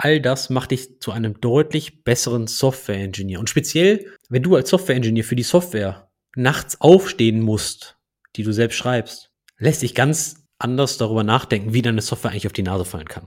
[0.00, 3.38] all das macht dich zu einem deutlich besseren Software-Engineer.
[3.38, 7.98] Und speziell, wenn du als Software-Engineer für die Software nachts aufstehen musst,
[8.36, 12.52] die du selbst schreibst, lässt dich ganz anders darüber nachdenken, wie deine Software eigentlich auf
[12.52, 13.26] die Nase fallen kann.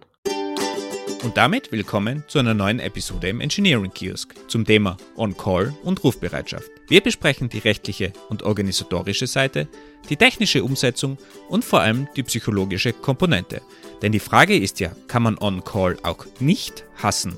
[1.23, 6.72] Und damit willkommen zu einer neuen Episode im Engineering Kiosk zum Thema On-Call und Rufbereitschaft.
[6.87, 9.67] Wir besprechen die rechtliche und organisatorische Seite,
[10.09, 11.17] die technische Umsetzung
[11.47, 13.61] und vor allem die psychologische Komponente.
[14.01, 17.37] Denn die Frage ist ja, kann man On-Call auch nicht hassen?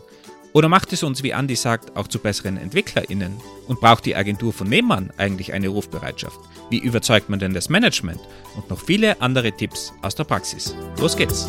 [0.52, 3.34] Oder macht es uns, wie Andy sagt, auch zu besseren EntwicklerInnen?
[3.68, 6.40] Und braucht die Agentur von Nebenmann eigentlich eine Rufbereitschaft?
[6.70, 8.22] Wie überzeugt man denn das Management?
[8.56, 10.74] Und noch viele andere Tipps aus der Praxis.
[10.98, 11.48] Los geht's!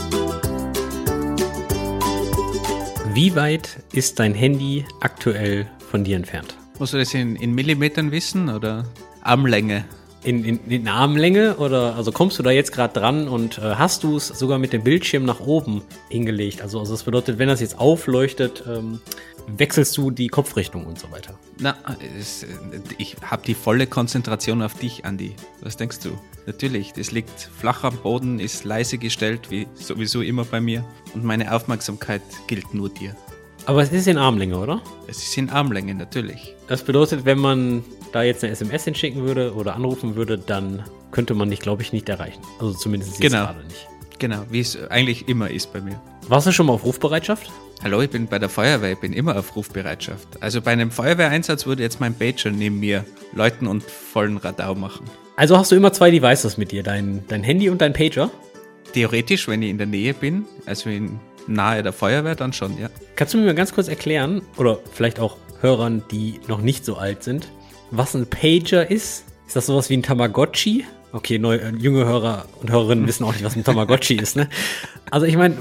[3.15, 6.57] Wie weit ist dein Handy aktuell von dir entfernt?
[6.79, 8.85] Musst du das in, in Millimetern wissen oder
[9.23, 9.85] Armlänge?
[10.23, 14.03] In, in, in Armlänge oder also kommst du da jetzt gerade dran und äh, hast
[14.03, 16.63] du es sogar mit dem Bildschirm nach oben hingelegt?
[16.63, 19.01] Also, also das bedeutet, wenn das jetzt aufleuchtet, ähm,
[19.47, 21.39] wechselst du die Kopfrichtung und so weiter.
[21.61, 21.77] Na,
[22.19, 22.45] es,
[22.99, 25.37] ich habe die volle Konzentration auf dich, Andi.
[25.61, 26.11] Was denkst du?
[26.47, 30.85] Natürlich, das liegt flach am Boden, ist leise gestellt, wie sowieso immer bei mir.
[31.15, 33.17] Und meine Aufmerksamkeit gilt nur dir.
[33.67, 34.81] Aber es ist in Armlänge, oder?
[35.09, 36.55] Es ist in Armlänge, natürlich.
[36.69, 41.35] Das bedeutet, wenn man da jetzt eine SMS hinschicken würde oder anrufen würde, dann könnte
[41.35, 42.41] man dich, glaube ich, nicht erreichen.
[42.61, 43.47] Also zumindest jetzt genau.
[43.47, 43.89] gerade nicht.
[44.21, 46.01] Genau, wie es eigentlich immer ist bei mir.
[46.29, 47.51] Warst du schon mal auf Rufbereitschaft?
[47.83, 50.29] Hallo, ich bin bei der Feuerwehr, ich bin immer auf Rufbereitschaft.
[50.41, 55.07] Also bei einem Feuerwehreinsatz würde jetzt mein Pager neben mir läuten und vollen Radau machen.
[55.35, 58.31] Also hast du immer zwei Devices mit dir, dein, dein Handy und dein Pager?
[58.93, 62.89] Theoretisch, wenn ich in der Nähe bin, also in nahe der Feuerwehr, dann schon, ja.
[63.15, 66.97] Kannst du mir mal ganz kurz erklären, oder vielleicht auch Hörern, die noch nicht so
[66.97, 67.49] alt sind,
[67.91, 69.25] was ein Pager ist?
[69.47, 70.85] Ist das sowas wie ein Tamagotchi?
[71.13, 74.49] Okay, neu, äh, junge Hörer und Hörerinnen wissen auch nicht, was ein Tamagotchi ist, ne?
[75.11, 75.57] Also ich meine,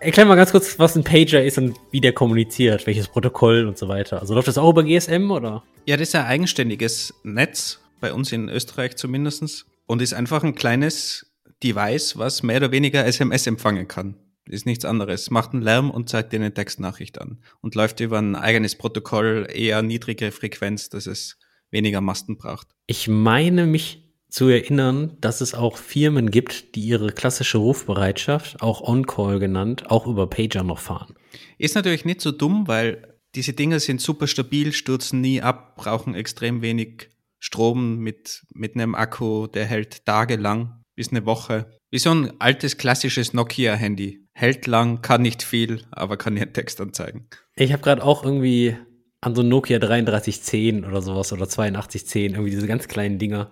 [0.00, 3.78] erklär mal ganz kurz, was ein Pager ist und wie der kommuniziert, welches Protokoll und
[3.78, 4.20] so weiter.
[4.20, 5.62] Also läuft das auch über GSM oder?
[5.86, 10.54] Ja, das ist ein eigenständiges Netz, bei uns in Österreich zumindest, und ist einfach ein
[10.54, 11.26] kleines
[11.62, 14.14] Device, was mehr oder weniger SMS empfangen kann.
[14.48, 15.30] Ist nichts anderes.
[15.30, 17.38] Macht einen Lärm und zeigt dir eine Textnachricht an.
[17.60, 21.38] Und läuft über ein eigenes Protokoll, eher niedrige Frequenz, dass es
[21.70, 22.68] weniger Masten braucht.
[22.86, 28.80] Ich meine mich zu erinnern, dass es auch Firmen gibt, die ihre klassische Rufbereitschaft, auch
[28.80, 31.14] On-Call genannt, auch über Pager noch fahren.
[31.58, 36.14] Ist natürlich nicht so dumm, weil diese Dinger sind super stabil, stürzen nie ab, brauchen
[36.14, 41.70] extrem wenig Strom mit, mit einem Akku, der hält tagelang bis eine Woche.
[41.90, 44.21] Wie so ein altes klassisches Nokia-Handy.
[44.32, 47.26] Hält lang, kann nicht viel, aber kann dir Text anzeigen.
[47.54, 48.76] Ich habe gerade auch irgendwie
[49.20, 53.50] an so Nokia 3310 oder sowas oder 8210, irgendwie diese ganz kleinen Dinger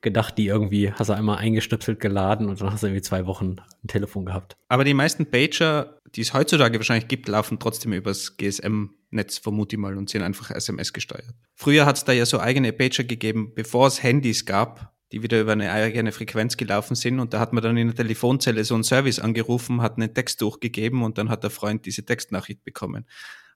[0.00, 3.56] gedacht, die irgendwie hast du einmal eingestöpselt, geladen und dann hast du irgendwie zwei Wochen
[3.84, 4.56] ein Telefon gehabt.
[4.68, 9.80] Aber die meisten Pager, die es heutzutage wahrscheinlich gibt, laufen trotzdem übers GSM-Netz, vermute ich
[9.80, 11.34] mal, und sind einfach SMS gesteuert.
[11.54, 15.40] Früher hat es da ja so eigene Pager gegeben, bevor es Handys gab, die wieder
[15.40, 17.20] über eine eigene Frequenz gelaufen sind.
[17.20, 20.40] Und da hat man dann in der Telefonzelle so einen Service angerufen, hat einen Text
[20.40, 23.06] durchgegeben und dann hat der Freund diese Textnachricht bekommen.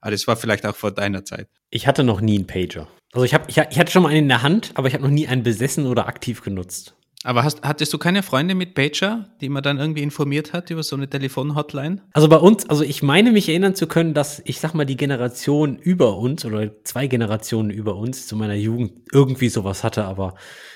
[0.00, 1.48] Aber das war vielleicht auch vor deiner Zeit.
[1.70, 2.88] Ich hatte noch nie einen Pager.
[3.12, 5.04] Also ich, hab, ich, ich hatte schon mal einen in der Hand, aber ich habe
[5.04, 6.94] noch nie einen besessen oder aktiv genutzt.
[7.24, 10.82] Aber hast, hattest du keine Freunde mit Pager, die man dann irgendwie informiert hat über
[10.82, 12.02] so eine Telefonhotline?
[12.12, 14.98] Also bei uns, also ich meine mich erinnern zu können, dass ich sag mal die
[14.98, 20.34] Generation über uns oder zwei Generationen über uns zu meiner Jugend irgendwie sowas hatte, aber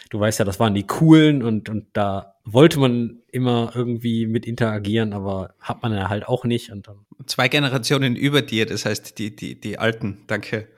[0.09, 4.47] du weißt ja, das waren die coolen und, und da wollte man immer irgendwie mit
[4.47, 6.73] interagieren, aber hat man ja halt auch nicht.
[6.73, 10.69] Und dann Zwei Generationen über dir, das heißt die, die, die Alten, danke.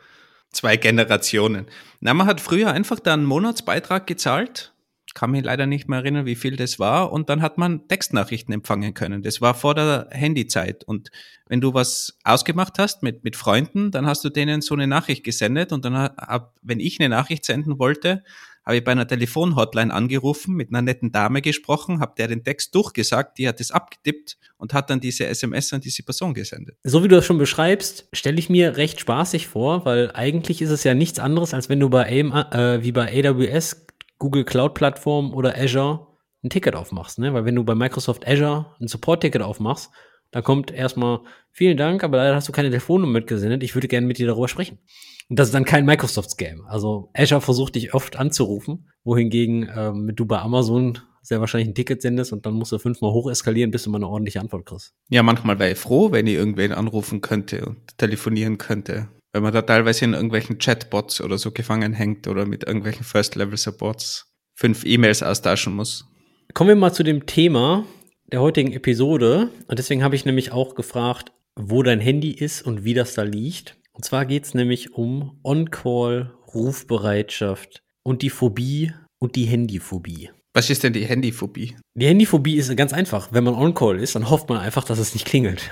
[0.50, 1.66] Zwei Generationen.
[2.00, 4.72] Na, man hat früher einfach da einen Monatsbeitrag gezahlt
[5.20, 7.12] kann mich leider nicht mehr erinnern, wie viel das war.
[7.12, 9.22] Und dann hat man Textnachrichten empfangen können.
[9.22, 10.82] Das war vor der Handyzeit.
[10.84, 11.10] Und
[11.46, 15.22] wenn du was ausgemacht hast mit, mit Freunden, dann hast du denen so eine Nachricht
[15.22, 15.72] gesendet.
[15.72, 18.24] Und dann, hab, wenn ich eine Nachricht senden wollte,
[18.64, 22.74] habe ich bei einer Telefonhotline angerufen, mit einer netten Dame gesprochen, habe der den Text
[22.74, 26.76] durchgesagt, die hat es abgetippt und hat dann diese SMS an diese Person gesendet.
[26.82, 30.70] So wie du das schon beschreibst, stelle ich mir recht spaßig vor, weil eigentlich ist
[30.70, 33.86] es ja nichts anderes, als wenn du bei AIM, äh, wie bei AWS
[34.20, 36.06] Google Cloud Plattform oder Azure
[36.44, 37.34] ein Ticket aufmachst, ne?
[37.34, 39.90] Weil wenn du bei Microsoft Azure ein Support-Ticket aufmachst,
[40.30, 41.20] dann kommt erstmal
[41.50, 43.64] vielen Dank, aber leider hast du keine Telefonnummer mitgesendet.
[43.64, 44.78] Ich würde gerne mit dir darüber sprechen.
[45.28, 46.66] Und das ist dann kein Microsoft-Scam.
[46.66, 52.00] Also Azure versucht dich oft anzurufen, wohingegen ähm, du bei Amazon sehr wahrscheinlich ein Ticket
[52.00, 54.94] sendest und dann musst du fünfmal hoch eskalieren, bis du mal eine ordentliche Antwort kriegst.
[55.08, 59.52] Ja, manchmal wäre ich froh, wenn ich irgendwen anrufen könnte und telefonieren könnte wenn man
[59.52, 65.22] da teilweise in irgendwelchen Chatbots oder so gefangen hängt oder mit irgendwelchen First-Level-Supports fünf E-Mails
[65.22, 66.06] austauschen muss.
[66.52, 67.86] Kommen wir mal zu dem Thema
[68.32, 69.50] der heutigen Episode.
[69.66, 73.22] Und deswegen habe ich nämlich auch gefragt, wo dein Handy ist und wie das da
[73.22, 73.76] liegt.
[73.92, 80.30] Und zwar geht es nämlich um On-Call, Rufbereitschaft und die Phobie und die Handyphobie.
[80.54, 81.76] Was ist denn die Handyphobie?
[81.94, 83.32] Die Handyphobie ist ganz einfach.
[83.32, 85.70] Wenn man On-Call ist, dann hofft man einfach, dass es nicht klingelt.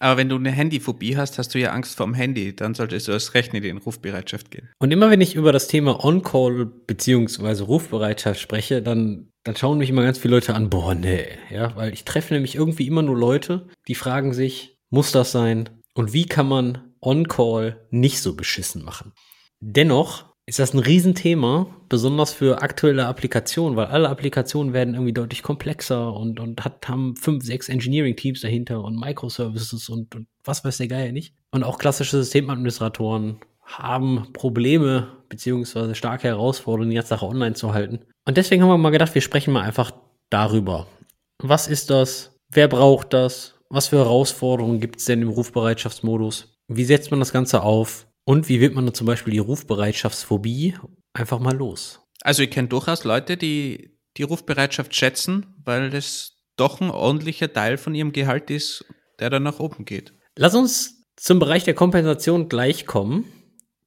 [0.00, 2.54] Aber wenn du eine Handyphobie hast, hast du ja Angst vorm Handy.
[2.54, 4.68] Dann solltest du erst recht in Rufbereitschaft gehen.
[4.78, 9.90] Und immer wenn ich über das Thema On-Call beziehungsweise Rufbereitschaft spreche, dann, dann schauen mich
[9.90, 11.26] immer ganz viele Leute an, boah, nee.
[11.50, 15.68] Ja, weil ich treffe nämlich irgendwie immer nur Leute, die fragen sich, muss das sein?
[15.94, 19.12] Und wie kann man On-Call nicht so beschissen machen?
[19.60, 25.42] Dennoch ist das ein Riesenthema, besonders für aktuelle Applikationen, weil alle Applikationen werden irgendwie deutlich
[25.42, 30.78] komplexer und, und hat, haben fünf, sechs Engineering-Teams dahinter und Microservices und, und was weiß
[30.78, 31.34] der Geier nicht.
[31.50, 38.00] Und auch klassische Systemadministratoren haben Probleme beziehungsweise starke Herausforderungen, die ganze Sache online zu halten.
[38.24, 39.90] Und deswegen haben wir mal gedacht, wir sprechen mal einfach
[40.30, 40.86] darüber.
[41.42, 42.34] Was ist das?
[42.50, 43.56] Wer braucht das?
[43.68, 46.56] Was für Herausforderungen gibt es denn im Rufbereitschaftsmodus?
[46.68, 48.06] Wie setzt man das Ganze auf?
[48.28, 50.74] Und wie wird man dann zum Beispiel die Rufbereitschaftsphobie
[51.14, 52.02] einfach mal los?
[52.20, 57.78] Also ich kenne durchaus Leute, die die Rufbereitschaft schätzen, weil das doch ein ordentlicher Teil
[57.78, 58.84] von ihrem Gehalt ist,
[59.18, 60.12] der dann nach oben geht.
[60.36, 63.24] Lass uns zum Bereich der Kompensation gleich kommen,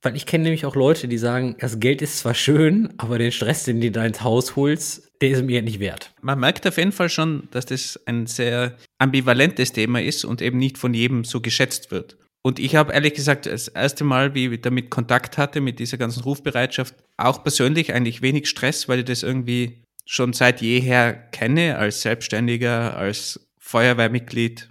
[0.01, 3.31] weil ich kenne nämlich auch Leute, die sagen, das Geld ist zwar schön, aber den
[3.31, 6.15] Stress, den du da ins Haus holst, der ist mir nicht wert.
[6.19, 10.57] Man merkt auf jeden Fall schon, dass das ein sehr ambivalentes Thema ist und eben
[10.57, 12.17] nicht von jedem so geschätzt wird.
[12.43, 15.97] Und ich habe ehrlich gesagt das erste Mal, wie ich damit Kontakt hatte, mit dieser
[15.97, 21.77] ganzen Rufbereitschaft, auch persönlich eigentlich wenig Stress, weil ich das irgendwie schon seit jeher kenne,
[21.77, 24.69] als Selbstständiger, als Feuerwehrmitglied.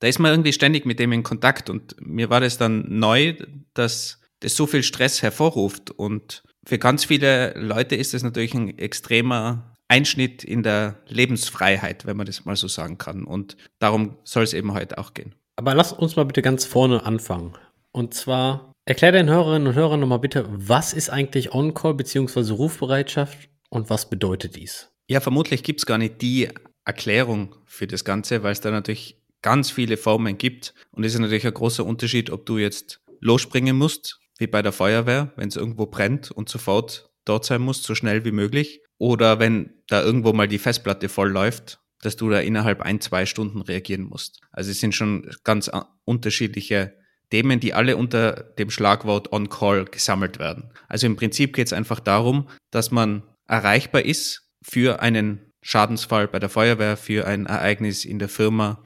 [0.00, 3.34] Da ist man irgendwie ständig mit dem in Kontakt und mir war das dann neu,
[3.72, 5.90] dass das so viel Stress hervorruft.
[5.90, 12.16] Und für ganz viele Leute ist das natürlich ein extremer Einschnitt in der Lebensfreiheit, wenn
[12.16, 13.24] man das mal so sagen kann.
[13.24, 15.34] Und darum soll es eben heute auch gehen.
[15.56, 17.54] Aber lass uns mal bitte ganz vorne anfangen.
[17.90, 22.52] Und zwar erklär den Hörerinnen und Hörern nochmal bitte, was ist eigentlich On-Call bzw.
[22.52, 24.90] Rufbereitschaft und was bedeutet dies?
[25.08, 26.50] Ja, vermutlich gibt es gar nicht die
[26.84, 30.74] Erklärung für das Ganze, weil es da natürlich ganz viele Formen gibt.
[30.92, 34.72] Und es ist natürlich ein großer Unterschied, ob du jetzt losspringen musst, wie bei der
[34.72, 38.82] Feuerwehr, wenn es irgendwo brennt und sofort dort sein musst, so schnell wie möglich.
[38.98, 43.26] Oder wenn da irgendwo mal die Festplatte voll läuft dass du da innerhalb ein, zwei
[43.26, 44.40] Stunden reagieren musst.
[44.52, 45.70] Also es sind schon ganz
[46.04, 46.94] unterschiedliche
[47.30, 50.72] Themen, die alle unter dem Schlagwort On-Call gesammelt werden.
[50.88, 56.38] Also im Prinzip geht es einfach darum, dass man erreichbar ist für einen Schadensfall bei
[56.38, 58.84] der Feuerwehr, für ein Ereignis in der Firma,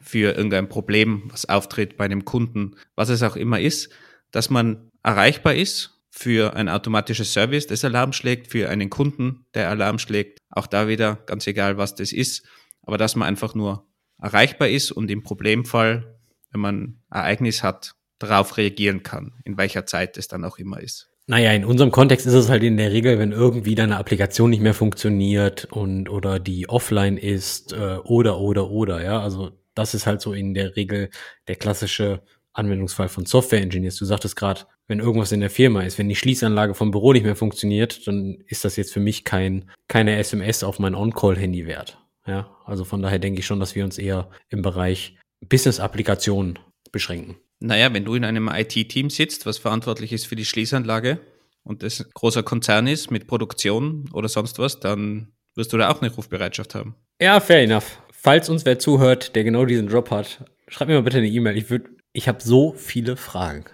[0.00, 3.90] für irgendein Problem, was auftritt bei einem Kunden, was es auch immer ist,
[4.30, 9.70] dass man erreichbar ist für ein automatisches Service, das Alarm schlägt, für einen Kunden, der
[9.70, 10.38] Alarm schlägt.
[10.50, 12.46] Auch da wieder, ganz egal, was das ist,
[12.82, 13.88] aber dass man einfach nur
[14.20, 16.18] erreichbar ist und im Problemfall,
[16.50, 21.08] wenn man Ereignis hat, darauf reagieren kann, in welcher Zeit es dann auch immer ist.
[21.26, 24.62] Naja, in unserem Kontext ist es halt in der Regel, wenn irgendwie deine Applikation nicht
[24.62, 29.20] mehr funktioniert und oder die offline ist äh, oder oder oder, ja.
[29.20, 31.08] Also das ist halt so in der Regel
[31.48, 32.22] der klassische
[32.52, 33.96] Anwendungsfall von Software Engineers.
[33.96, 37.24] Du sagtest gerade, wenn irgendwas in der Firma ist, wenn die Schließanlage vom Büro nicht
[37.24, 41.98] mehr funktioniert, dann ist das jetzt für mich kein, keine SMS auf mein On-Call-Handy wert.
[42.26, 45.16] Ja, also von daher denke ich schon, dass wir uns eher im Bereich
[45.48, 46.58] Business-Applikationen
[46.92, 47.36] beschränken.
[47.58, 51.20] Naja, wenn du in einem IT-Team sitzt, was verantwortlich ist für die Schließanlage
[51.64, 55.88] und das ein großer Konzern ist mit Produktion oder sonst was, dann wirst du da
[55.88, 56.96] auch eine Rufbereitschaft haben.
[57.18, 58.02] Ja, fair enough.
[58.12, 61.56] Falls uns wer zuhört, der genau diesen Job hat, schreib mir mal bitte eine E-Mail.
[61.56, 63.64] Ich würde ich habe so viele Fragen.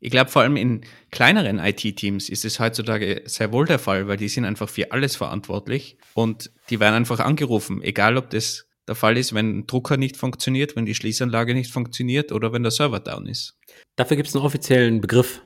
[0.00, 0.80] Ich glaube, vor allem in
[1.10, 5.16] kleineren IT-Teams ist es heutzutage sehr wohl der Fall, weil die sind einfach für alles
[5.16, 9.98] verantwortlich und die werden einfach angerufen, egal ob das der Fall ist, wenn ein Drucker
[9.98, 13.56] nicht funktioniert, wenn die Schließanlage nicht funktioniert oder wenn der Server down ist.
[13.96, 15.42] Dafür gibt es einen offiziellen Begriff.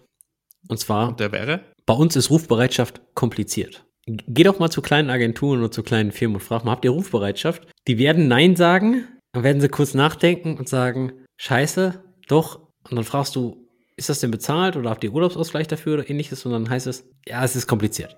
[0.68, 1.08] Und zwar.
[1.08, 1.60] Und der wäre?
[1.84, 3.84] Bei uns ist Rufbereitschaft kompliziert.
[4.06, 6.90] Geh doch mal zu kleinen Agenturen oder zu kleinen Firmen und frag mal, habt ihr
[6.90, 7.66] Rufbereitschaft?
[7.86, 12.60] Die werden Nein sagen, dann werden sie kurz nachdenken und sagen, Scheiße, doch.
[12.88, 13.63] Und dann fragst du,
[13.96, 16.44] ist das denn bezahlt oder habt ihr Urlaubsausgleich dafür oder ähnliches?
[16.46, 18.16] Und dann heißt es, ja, es ist kompliziert.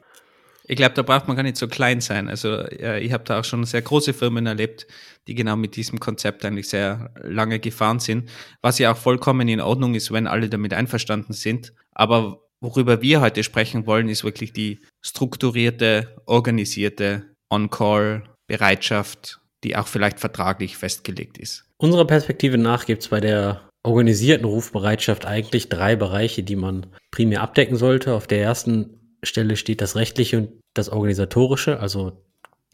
[0.69, 2.29] Ich glaube, da braucht man gar nicht so klein sein.
[2.29, 4.87] Also äh, ich habe da auch schon sehr große Firmen erlebt,
[5.29, 8.31] die genau mit diesem Konzept eigentlich sehr lange gefahren sind,
[8.63, 11.73] was ja auch vollkommen in Ordnung ist, wenn alle damit einverstanden sind.
[11.93, 20.19] Aber worüber wir heute sprechen wollen, ist wirklich die strukturierte, organisierte On-Call-Bereitschaft, die auch vielleicht
[20.19, 21.65] vertraglich festgelegt ist.
[21.79, 27.43] Unserer Perspektive nach gibt es bei der organisierten Rufbereitschaft eigentlich drei Bereiche, die man primär
[27.43, 28.15] abdecken sollte.
[28.15, 32.25] Auf der ersten Stelle steht das rechtliche und das organisatorische, also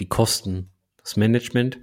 [0.00, 1.78] die Kosten, das Management.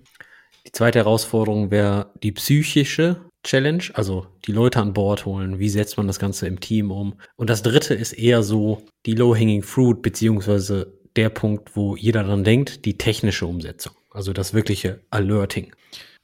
[0.65, 5.97] Die zweite Herausforderung wäre die psychische Challenge, also die Leute an Bord holen, wie setzt
[5.97, 7.15] man das Ganze im Team um.
[7.37, 12.43] Und das dritte ist eher so die Low-Hanging Fruit, beziehungsweise der Punkt, wo jeder dann
[12.43, 15.73] denkt, die technische Umsetzung, also das wirkliche Alerting.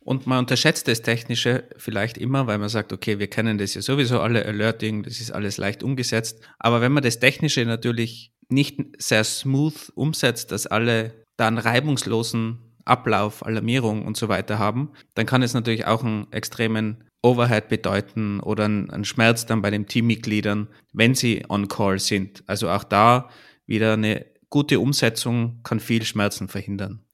[0.05, 3.81] Und man unterschätzt das Technische vielleicht immer, weil man sagt, okay, wir kennen das ja
[3.81, 6.41] sowieso alle, Alerting, das ist alles leicht umgesetzt.
[6.59, 12.59] Aber wenn man das Technische natürlich nicht sehr smooth umsetzt, dass alle da einen reibungslosen
[12.85, 18.41] Ablauf, Alarmierung und so weiter haben, dann kann es natürlich auch einen extremen Overhead bedeuten
[18.41, 22.43] oder einen Schmerz dann bei den Teammitgliedern, wenn sie on call sind.
[22.45, 23.31] Also auch da
[23.65, 27.04] wieder eine gute Umsetzung kann viel Schmerzen verhindern.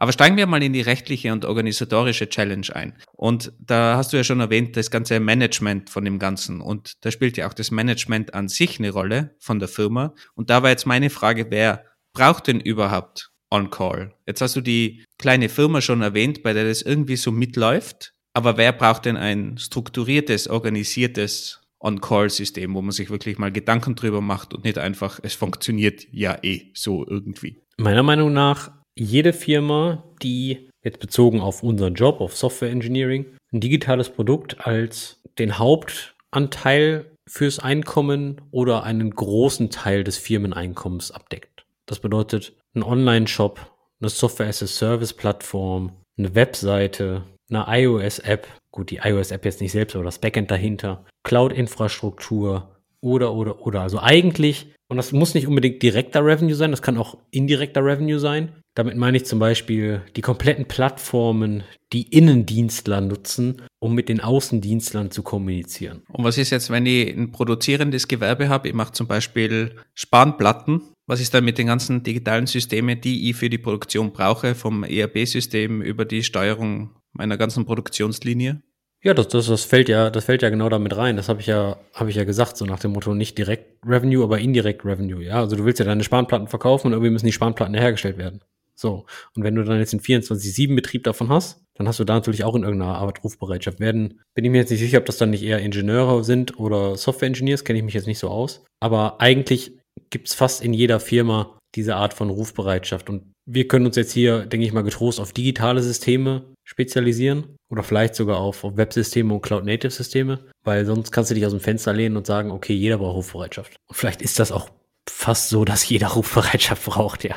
[0.00, 2.94] Aber steigen wir mal in die rechtliche und organisatorische Challenge ein.
[3.14, 6.60] Und da hast du ja schon erwähnt, das ganze Management von dem Ganzen.
[6.60, 10.14] Und da spielt ja auch das Management an sich eine Rolle von der Firma.
[10.36, 14.14] Und da war jetzt meine Frage, wer braucht denn überhaupt On-Call?
[14.24, 18.14] Jetzt hast du die kleine Firma schon erwähnt, bei der das irgendwie so mitläuft.
[18.34, 24.20] Aber wer braucht denn ein strukturiertes, organisiertes On-Call-System, wo man sich wirklich mal Gedanken drüber
[24.20, 27.64] macht und nicht einfach, es funktioniert ja eh so irgendwie?
[27.78, 33.60] Meiner Meinung nach jede Firma, die jetzt bezogen auf unseren Job, auf Software Engineering, ein
[33.60, 41.64] digitales Produkt als den Hauptanteil fürs Einkommen oder einen großen Teil des Firmeneinkommens abdeckt.
[41.86, 43.60] Das bedeutet ein Online-Shop,
[44.00, 50.50] eine Software-as-a-Service-Plattform, eine Webseite, eine iOS-App, gut, die iOS-App jetzt nicht selbst, aber das Backend
[50.50, 53.80] dahinter, Cloud-Infrastruktur oder, oder, oder.
[53.82, 58.18] Also eigentlich, und das muss nicht unbedingt direkter Revenue sein, das kann auch indirekter Revenue
[58.18, 58.52] sein.
[58.74, 65.10] Damit meine ich zum Beispiel die kompletten Plattformen, die Innendienstler nutzen, um mit den Außendienstlern
[65.10, 66.02] zu kommunizieren.
[66.08, 68.68] Und was ist jetzt, wenn ich ein produzierendes Gewerbe habe?
[68.68, 70.80] Ich mache zum Beispiel Spanplatten.
[71.06, 74.84] Was ist dann mit den ganzen digitalen Systemen, die ich für die Produktion brauche, vom
[74.84, 78.62] ERP-System über die Steuerung meiner ganzen Produktionslinie?
[79.02, 81.16] Ja, das, das, das fällt ja, das fällt ja genau damit rein.
[81.16, 84.24] Das habe ich ja, habe ich ja gesagt, so nach dem Motto nicht direkt Revenue,
[84.24, 85.22] aber indirekt Revenue.
[85.22, 88.40] Ja, also du willst ja deine Spanplatten verkaufen und irgendwie müssen die Spanplatten hergestellt werden.
[88.74, 89.06] So.
[89.34, 92.56] Und wenn du dann jetzt einen 24-7-Betrieb davon hast, dann hast du da natürlich auch
[92.56, 93.78] in irgendeiner Art Rufbereitschaft.
[93.78, 96.96] Werden, bin ich mir jetzt nicht sicher, ob das dann nicht eher Ingenieure sind oder
[96.96, 98.64] Software-Engineers, kenne ich mich jetzt nicht so aus.
[98.80, 99.78] Aber eigentlich
[100.10, 103.08] gibt's fast in jeder Firma diese Art von Rufbereitschaft.
[103.10, 107.82] Und wir können uns jetzt hier, denke ich mal, getrost auf digitale Systeme spezialisieren oder
[107.82, 111.94] vielleicht sogar auf, auf Websysteme und Cloud-Native-Systeme, weil sonst kannst du dich aus dem Fenster
[111.94, 113.76] lehnen und sagen, okay, jeder braucht Rufbereitschaft.
[113.86, 114.68] Und vielleicht ist das auch
[115.08, 117.36] fast so, dass jeder Rufbereitschaft braucht, ja.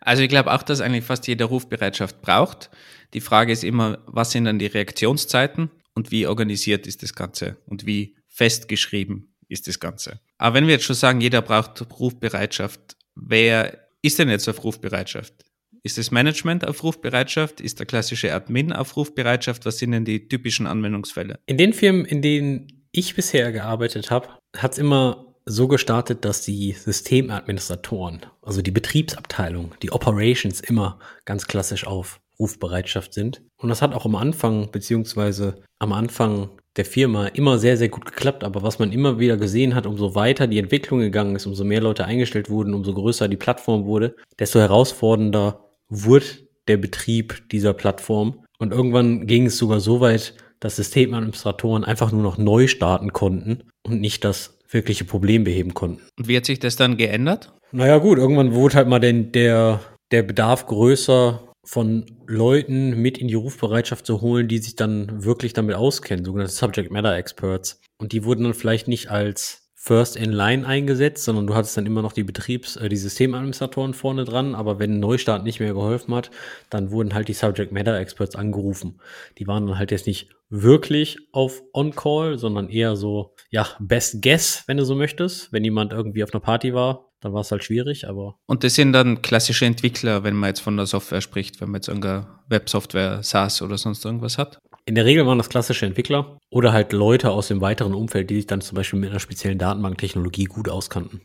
[0.00, 2.70] Also ich glaube auch, dass eigentlich fast jeder Rufbereitschaft braucht.
[3.12, 7.58] Die Frage ist immer, was sind dann die Reaktionszeiten und wie organisiert ist das Ganze
[7.66, 10.20] und wie festgeschrieben ist das Ganze.
[10.38, 15.34] Aber wenn wir jetzt schon sagen, jeder braucht Rufbereitschaft, wer ist denn jetzt auf Rufbereitschaft?
[15.82, 17.60] Ist das Management auf Rufbereitschaft?
[17.60, 19.64] Ist der klassische Admin auf Rufbereitschaft?
[19.66, 21.38] Was sind denn die typischen Anwendungsfälle?
[21.46, 26.42] In den Firmen, in denen ich bisher gearbeitet habe, hat es immer so gestartet, dass
[26.42, 33.42] die Systemadministratoren, also die Betriebsabteilung, die Operations immer ganz klassisch auf Rufbereitschaft sind.
[33.58, 38.06] Und das hat auch am Anfang, beziehungsweise am Anfang der Firma immer sehr, sehr gut
[38.06, 38.44] geklappt.
[38.44, 41.80] Aber was man immer wieder gesehen hat, umso weiter die Entwicklung gegangen ist, umso mehr
[41.80, 46.26] Leute eingestellt wurden, umso größer die Plattform wurde, desto herausfordernder wurde
[46.68, 48.44] der Betrieb dieser Plattform.
[48.58, 53.64] Und irgendwann ging es sogar so weit, dass Systemadministratoren einfach nur noch neu starten konnten
[53.82, 56.02] und nicht das wirkliche Problem beheben konnten.
[56.18, 57.52] Und wie hat sich das dann geändert?
[57.72, 59.80] Naja gut, irgendwann wurde halt mal den, der,
[60.10, 65.52] der Bedarf größer von Leuten mit in die Rufbereitschaft zu holen, die sich dann wirklich
[65.52, 67.82] damit auskennen, sogenannte Subject Matter Experts.
[67.98, 71.84] Und die wurden dann vielleicht nicht als First in Line eingesetzt, sondern du hattest dann
[71.84, 74.54] immer noch die Betriebs-, äh, die Systemadministratoren vorne dran.
[74.54, 76.30] Aber wenn ein Neustart nicht mehr geholfen hat,
[76.70, 78.98] dann wurden halt die Subject Matter Experts angerufen.
[79.36, 84.64] Die waren dann halt jetzt nicht wirklich auf On-Call, sondern eher so, ja, Best Guess,
[84.66, 85.52] wenn du so möchtest.
[85.52, 88.36] Wenn jemand irgendwie auf einer Party war, dann war es halt schwierig, aber.
[88.46, 91.80] Und das sind dann klassische Entwickler, wenn man jetzt von der Software spricht, wenn man
[91.80, 94.58] jetzt irgendeine Websoftware, SaaS oder sonst irgendwas hat?
[94.86, 98.36] In der Regel waren das klassische Entwickler oder halt Leute aus dem weiteren Umfeld, die
[98.36, 101.20] sich dann zum Beispiel mit einer speziellen Datenbanktechnologie gut auskannten.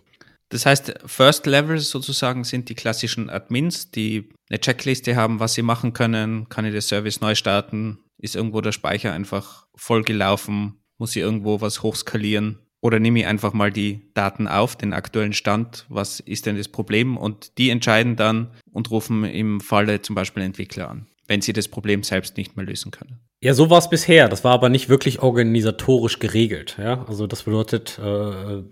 [0.49, 5.61] Das heißt, First Level sozusagen sind die klassischen Admins, die eine Checkliste haben, was sie
[5.61, 6.47] machen können.
[6.49, 7.99] Kann ich das Service neu starten?
[8.17, 10.83] Ist irgendwo der Speicher einfach voll gelaufen?
[10.99, 12.59] Muss ich irgendwo was hochskalieren?
[12.83, 16.67] Oder nehme ich einfach mal die Daten auf, den aktuellen Stand, was ist denn das
[16.67, 17.15] Problem?
[17.15, 21.69] Und die entscheiden dann und rufen im Falle zum Beispiel Entwickler an, wenn sie das
[21.69, 23.21] Problem selbst nicht mehr lösen können.
[23.41, 24.27] Ja, so war es bisher.
[24.27, 26.75] Das war aber nicht wirklich organisatorisch geregelt.
[26.77, 27.05] Ja?
[27.07, 28.63] Also das bedeutet, äh,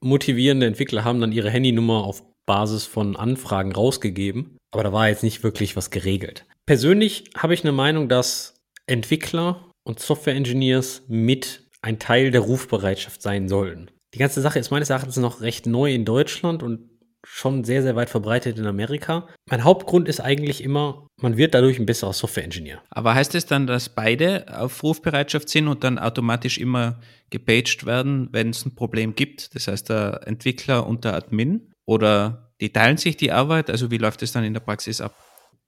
[0.00, 5.22] motivierende Entwickler haben dann ihre Handynummer auf Basis von Anfragen rausgegeben, aber da war jetzt
[5.22, 6.46] nicht wirklich was geregelt.
[6.64, 8.54] Persönlich habe ich eine Meinung, dass
[8.86, 13.90] Entwickler und Software Engineers mit ein Teil der Rufbereitschaft sein sollten.
[14.12, 16.90] Die ganze Sache ist meines Erachtens noch recht neu in Deutschland und
[17.24, 19.28] schon sehr, sehr weit verbreitet in Amerika.
[19.48, 22.82] Mein Hauptgrund ist eigentlich immer, man wird dadurch ein besserer Software-Engineer.
[22.90, 27.00] Aber heißt es dann, dass beide auf Rufbereitschaft sind und dann automatisch immer
[27.30, 29.54] gepaged werden, wenn es ein Problem gibt?
[29.54, 31.72] Das heißt, der Entwickler und der Admin?
[31.84, 33.70] Oder die teilen sich die Arbeit?
[33.70, 35.14] Also wie läuft es dann in der Praxis ab?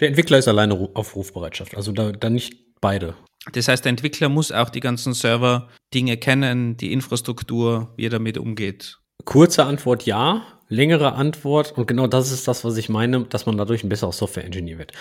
[0.01, 3.15] Der Entwickler ist alleine auf Rufbereitschaft, also da, da nicht beide.
[3.53, 8.39] Das heißt, der Entwickler muss auch die ganzen Server-Dinge kennen, die Infrastruktur, wie er damit
[8.39, 8.99] umgeht.
[9.25, 13.57] Kurze Antwort ja, längere Antwort und genau das ist das, was ich meine, dass man
[13.57, 14.93] dadurch ein besserer Software-Engineer wird.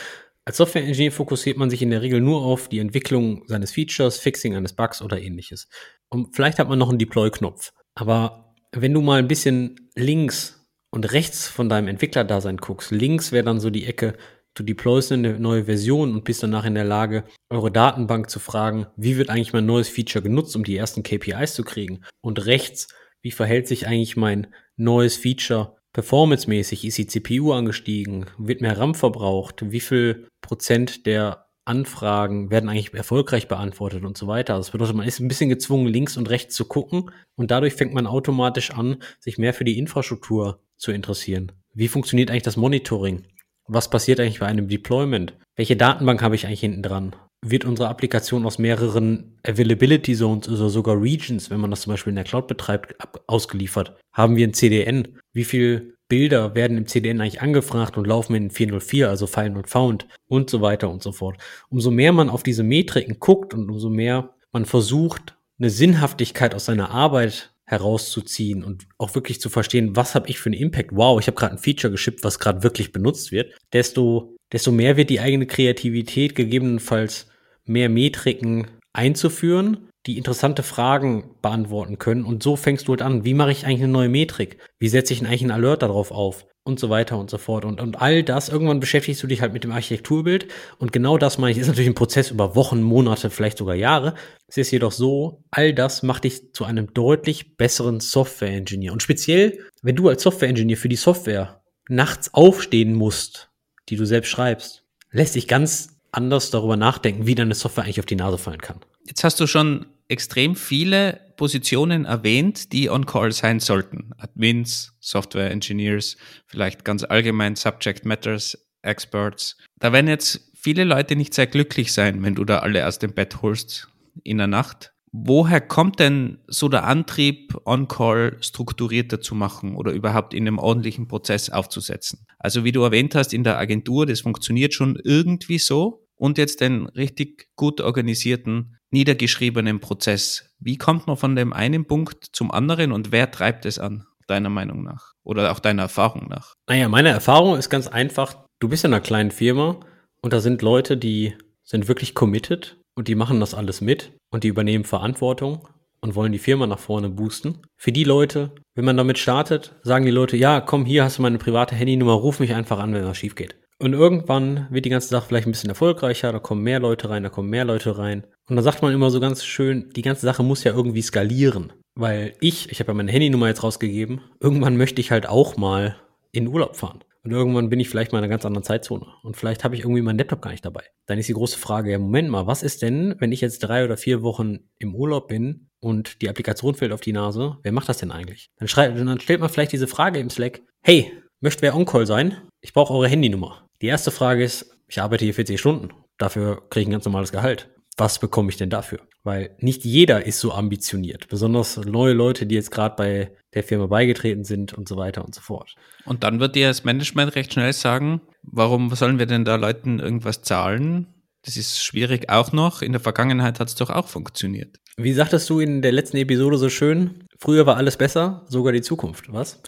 [0.46, 4.56] Als Software-Engineer fokussiert man sich in der Regel nur auf die Entwicklung seines Features, Fixing
[4.56, 5.68] eines Bugs oder ähnliches.
[6.10, 7.74] Und vielleicht hat man noch einen Deploy-Knopf.
[7.96, 13.44] Aber wenn du mal ein bisschen links und rechts von deinem Entwicklerdasein guckst, links wäre
[13.44, 14.16] dann so die Ecke,
[14.57, 18.87] du deployst eine neue Version und bist danach in der Lage, eure Datenbank zu fragen,
[18.95, 22.01] wie wird eigentlich mein neues Feature genutzt, um die ersten KPIs zu kriegen.
[22.21, 22.87] Und rechts,
[23.21, 26.85] wie verhält sich eigentlich mein neues Feature performancemäßig?
[26.85, 28.25] Ist die CPU angestiegen?
[28.37, 29.71] Wird mehr RAM verbraucht?
[29.71, 34.55] Wie viel Prozent der Anfragen werden eigentlich erfolgreich beantwortet und so weiter.
[34.55, 37.93] Das bedeutet, man ist ein bisschen gezwungen, links und rechts zu gucken und dadurch fängt
[37.93, 41.51] man automatisch an, sich mehr für die Infrastruktur zu interessieren.
[41.73, 43.25] Wie funktioniert eigentlich das Monitoring?
[43.67, 45.33] Was passiert eigentlich bei einem Deployment?
[45.55, 47.15] Welche Datenbank habe ich eigentlich hinten dran?
[47.45, 52.12] Wird unsere Applikation aus mehreren Availability Zones oder sogar Regions, wenn man das zum Beispiel
[52.12, 52.95] in der Cloud betreibt,
[53.27, 53.95] ausgeliefert?
[54.13, 55.19] Haben wir ein CDN?
[55.33, 59.69] Wie viel Bilder werden im CDN eigentlich angefragt und laufen in 404, also File Not
[59.69, 61.38] Found und so weiter und so fort.
[61.69, 66.65] Umso mehr man auf diese Metriken guckt und umso mehr man versucht, eine Sinnhaftigkeit aus
[66.65, 70.91] seiner Arbeit herauszuziehen und auch wirklich zu verstehen, was habe ich für einen Impact.
[70.93, 73.53] Wow, ich habe gerade ein Feature geschippt, was gerade wirklich benutzt wird.
[73.74, 77.27] Desto, desto mehr wird die eigene Kreativität gegebenenfalls
[77.65, 82.24] mehr Metriken einzuführen, die interessante Fragen beantworten können.
[82.24, 84.57] Und so fängst du halt an, wie mache ich eigentlich eine neue Metrik?
[84.79, 86.46] Wie setze ich eigentlich einen Alert darauf auf?
[86.68, 87.66] Und so weiter und so fort.
[87.66, 90.48] Und, und all das, irgendwann beschäftigst du dich halt mit dem Architekturbild.
[90.77, 94.14] Und genau das meine ich, ist natürlich ein Prozess über Wochen, Monate, vielleicht sogar Jahre.
[94.48, 98.94] Es ist jedoch so, all das macht dich zu einem deutlich besseren Software-Engineer.
[98.94, 103.50] Und speziell, wenn du als Software-Engineer für die Software nachts aufstehen musst,
[103.90, 108.06] die du selbst schreibst, lässt sich ganz anders darüber nachdenken, wie deine Software eigentlich auf
[108.06, 108.80] die Nase fallen kann.
[109.06, 114.12] Jetzt hast du schon extrem viele Positionen erwähnt, die on call sein sollten.
[114.18, 119.58] Admins, Software Engineers, vielleicht ganz allgemein Subject Matters Experts.
[119.80, 123.14] Da werden jetzt viele Leute nicht sehr glücklich sein, wenn du da alle aus dem
[123.14, 123.88] Bett holst
[124.24, 124.94] in der Nacht.
[125.12, 131.08] Woher kommt denn so der Antrieb, On-Call strukturierter zu machen oder überhaupt in einem ordentlichen
[131.08, 132.25] Prozess aufzusetzen?
[132.40, 136.06] Also wie du erwähnt hast, in der Agentur, das funktioniert schon irgendwie so.
[136.18, 140.50] Und jetzt den richtig gut organisierten niedergeschriebenen Prozess.
[140.60, 144.50] Wie kommt man von dem einen Punkt zum anderen und wer treibt es an, deiner
[144.50, 145.14] Meinung nach?
[145.24, 146.53] Oder auch deiner Erfahrung nach?
[146.68, 148.36] Naja, meine Erfahrung ist ganz einfach.
[148.60, 149.80] Du bist in einer kleinen Firma
[150.22, 154.44] und da sind Leute, die sind wirklich committed und die machen das alles mit und
[154.44, 155.68] die übernehmen Verantwortung
[156.01, 157.62] und wollen die Firma nach vorne boosten.
[157.75, 161.22] Für die Leute, wenn man damit startet, sagen die Leute, ja, komm, hier hast du
[161.22, 163.56] meine private Handynummer, ruf mich einfach an, wenn was schief geht.
[163.79, 167.24] Und irgendwann wird die ganze Sache vielleicht ein bisschen erfolgreicher, da kommen mehr Leute rein,
[167.24, 168.25] da kommen mehr Leute rein.
[168.50, 171.74] Und da sagt man immer so ganz schön, die ganze Sache muss ja irgendwie skalieren.
[171.94, 175.96] Weil ich, ich habe ja meine Handynummer jetzt rausgegeben, irgendwann möchte ich halt auch mal
[176.31, 177.03] in Urlaub fahren.
[177.24, 179.05] Und irgendwann bin ich vielleicht mal in einer ganz anderen Zeitzone.
[179.22, 180.83] Und vielleicht habe ich irgendwie meinen Laptop gar nicht dabei.
[181.07, 183.83] Dann ist die große Frage, ja, Moment mal, was ist denn, wenn ich jetzt drei
[183.83, 187.57] oder vier Wochen im Urlaub bin und die Applikation fällt auf die Nase?
[187.63, 188.50] Wer macht das denn eigentlich?
[188.57, 191.11] Dann, schreibt, dann stellt man vielleicht diese Frage im Slack, hey,
[191.42, 192.37] möchte wer On-Call sein?
[192.61, 193.67] Ich brauche eure Handynummer.
[193.81, 195.90] Die erste Frage ist, ich arbeite hier 40 Stunden.
[196.18, 197.70] Dafür kriege ich ein ganz normales Gehalt.
[197.96, 199.00] Was bekomme ich denn dafür?
[199.24, 201.27] Weil nicht jeder ist so ambitioniert.
[201.29, 205.35] Besonders neue Leute, die jetzt gerade bei der Firma beigetreten sind und so weiter und
[205.35, 205.75] so fort.
[206.05, 210.00] Und dann wird dir das Management recht schnell sagen, warum sollen wir denn da Leuten
[210.00, 211.07] irgendwas zahlen?
[211.44, 212.81] Das ist schwierig auch noch.
[212.81, 214.77] In der Vergangenheit hat es doch auch funktioniert.
[214.98, 217.25] Wie sagtest du in der letzten Episode so schön?
[217.40, 219.61] Früher war alles besser, sogar die Zukunft, was?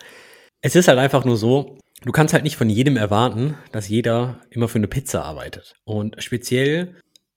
[0.62, 4.42] Es ist halt einfach nur so, du kannst halt nicht von jedem erwarten, dass jeder
[4.50, 5.74] immer für eine Pizza arbeitet.
[5.86, 6.96] Und speziell,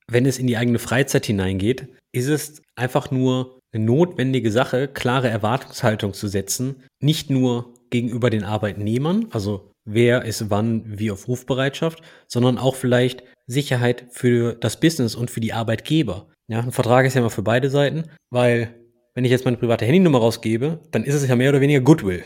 [0.08, 5.28] wenn es in die eigene Freizeit hineingeht, ist es einfach nur eine notwendige Sache, klare
[5.28, 12.02] Erwartungshaltung zu setzen, nicht nur gegenüber den Arbeitnehmern, also wer ist wann wie auf Rufbereitschaft,
[12.26, 16.28] sondern auch vielleicht Sicherheit für das Business und für die Arbeitgeber.
[16.48, 18.74] Ja, ein Vertrag ist ja immer für beide Seiten, weil
[19.14, 22.24] wenn ich jetzt meine private Handynummer rausgebe, dann ist es ja mehr oder weniger Goodwill.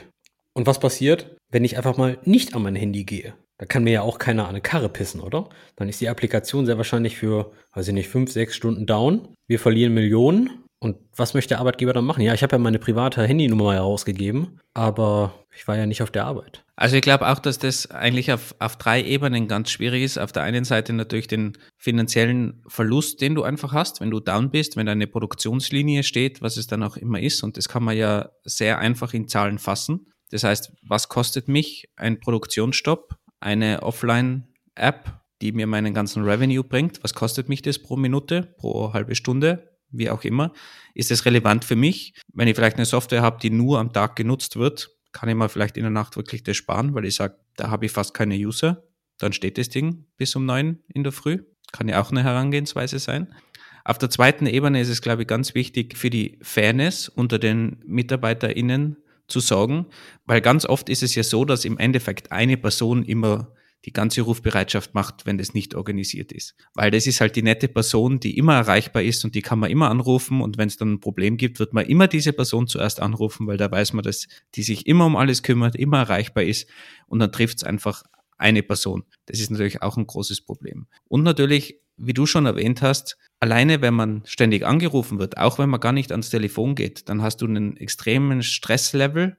[0.57, 3.35] Und was passiert, wenn ich einfach mal nicht an mein Handy gehe?
[3.59, 5.51] Da kann mir ja auch keiner an eine Karre pissen, oder?
[5.77, 9.29] Dann ist die Applikation sehr wahrscheinlich für, weiß ich nicht, fünf, sechs Stunden down.
[9.47, 10.65] Wir verlieren Millionen.
[10.79, 12.23] Und was möchte der Arbeitgeber dann machen?
[12.23, 16.25] Ja, ich habe ja meine private Handynummer herausgegeben, aber ich war ja nicht auf der
[16.25, 16.65] Arbeit.
[16.75, 20.19] Also ich glaube auch, dass das eigentlich auf, auf drei Ebenen ganz schwierig ist.
[20.19, 24.51] Auf der einen Seite natürlich den finanziellen Verlust, den du einfach hast, wenn du down
[24.51, 27.43] bist, wenn deine Produktionslinie steht, was es dann auch immer ist.
[27.43, 30.13] Und das kann man ja sehr einfach in Zahlen fassen.
[30.31, 37.03] Das heißt, was kostet mich ein Produktionsstopp, eine Offline-App, die mir meinen ganzen Revenue bringt?
[37.03, 39.77] Was kostet mich das pro Minute, pro halbe Stunde?
[39.91, 40.53] Wie auch immer.
[40.95, 42.15] Ist es relevant für mich?
[42.33, 45.49] Wenn ich vielleicht eine Software habe, die nur am Tag genutzt wird, kann ich mal
[45.49, 48.35] vielleicht in der Nacht wirklich das sparen, weil ich sage, da habe ich fast keine
[48.35, 48.85] User.
[49.19, 51.39] Dann steht das Ding bis um neun in der Früh.
[51.73, 53.33] Kann ja auch eine Herangehensweise sein.
[53.85, 57.81] Auf der zweiten Ebene ist es, glaube ich, ganz wichtig für die Fairness unter den
[57.87, 58.97] MitarbeiterInnen
[59.29, 59.87] zu sorgen,
[60.25, 63.53] weil ganz oft ist es ja so, dass im Endeffekt eine Person immer
[63.85, 66.57] die ganze Rufbereitschaft macht, wenn das nicht organisiert ist.
[66.75, 69.71] Weil das ist halt die nette Person, die immer erreichbar ist und die kann man
[69.71, 73.01] immer anrufen und wenn es dann ein Problem gibt, wird man immer diese Person zuerst
[73.01, 76.69] anrufen, weil da weiß man, dass die sich immer um alles kümmert, immer erreichbar ist
[77.07, 78.03] und dann trifft es einfach
[78.39, 79.05] eine Person.
[79.27, 80.87] Das ist natürlich auch ein großes Problem.
[81.09, 85.71] Und natürlich, wie du schon erwähnt hast, alleine wenn man ständig angerufen wird, auch wenn
[85.71, 89.37] man gar nicht ans Telefon geht, dann hast du einen extremen Stresslevel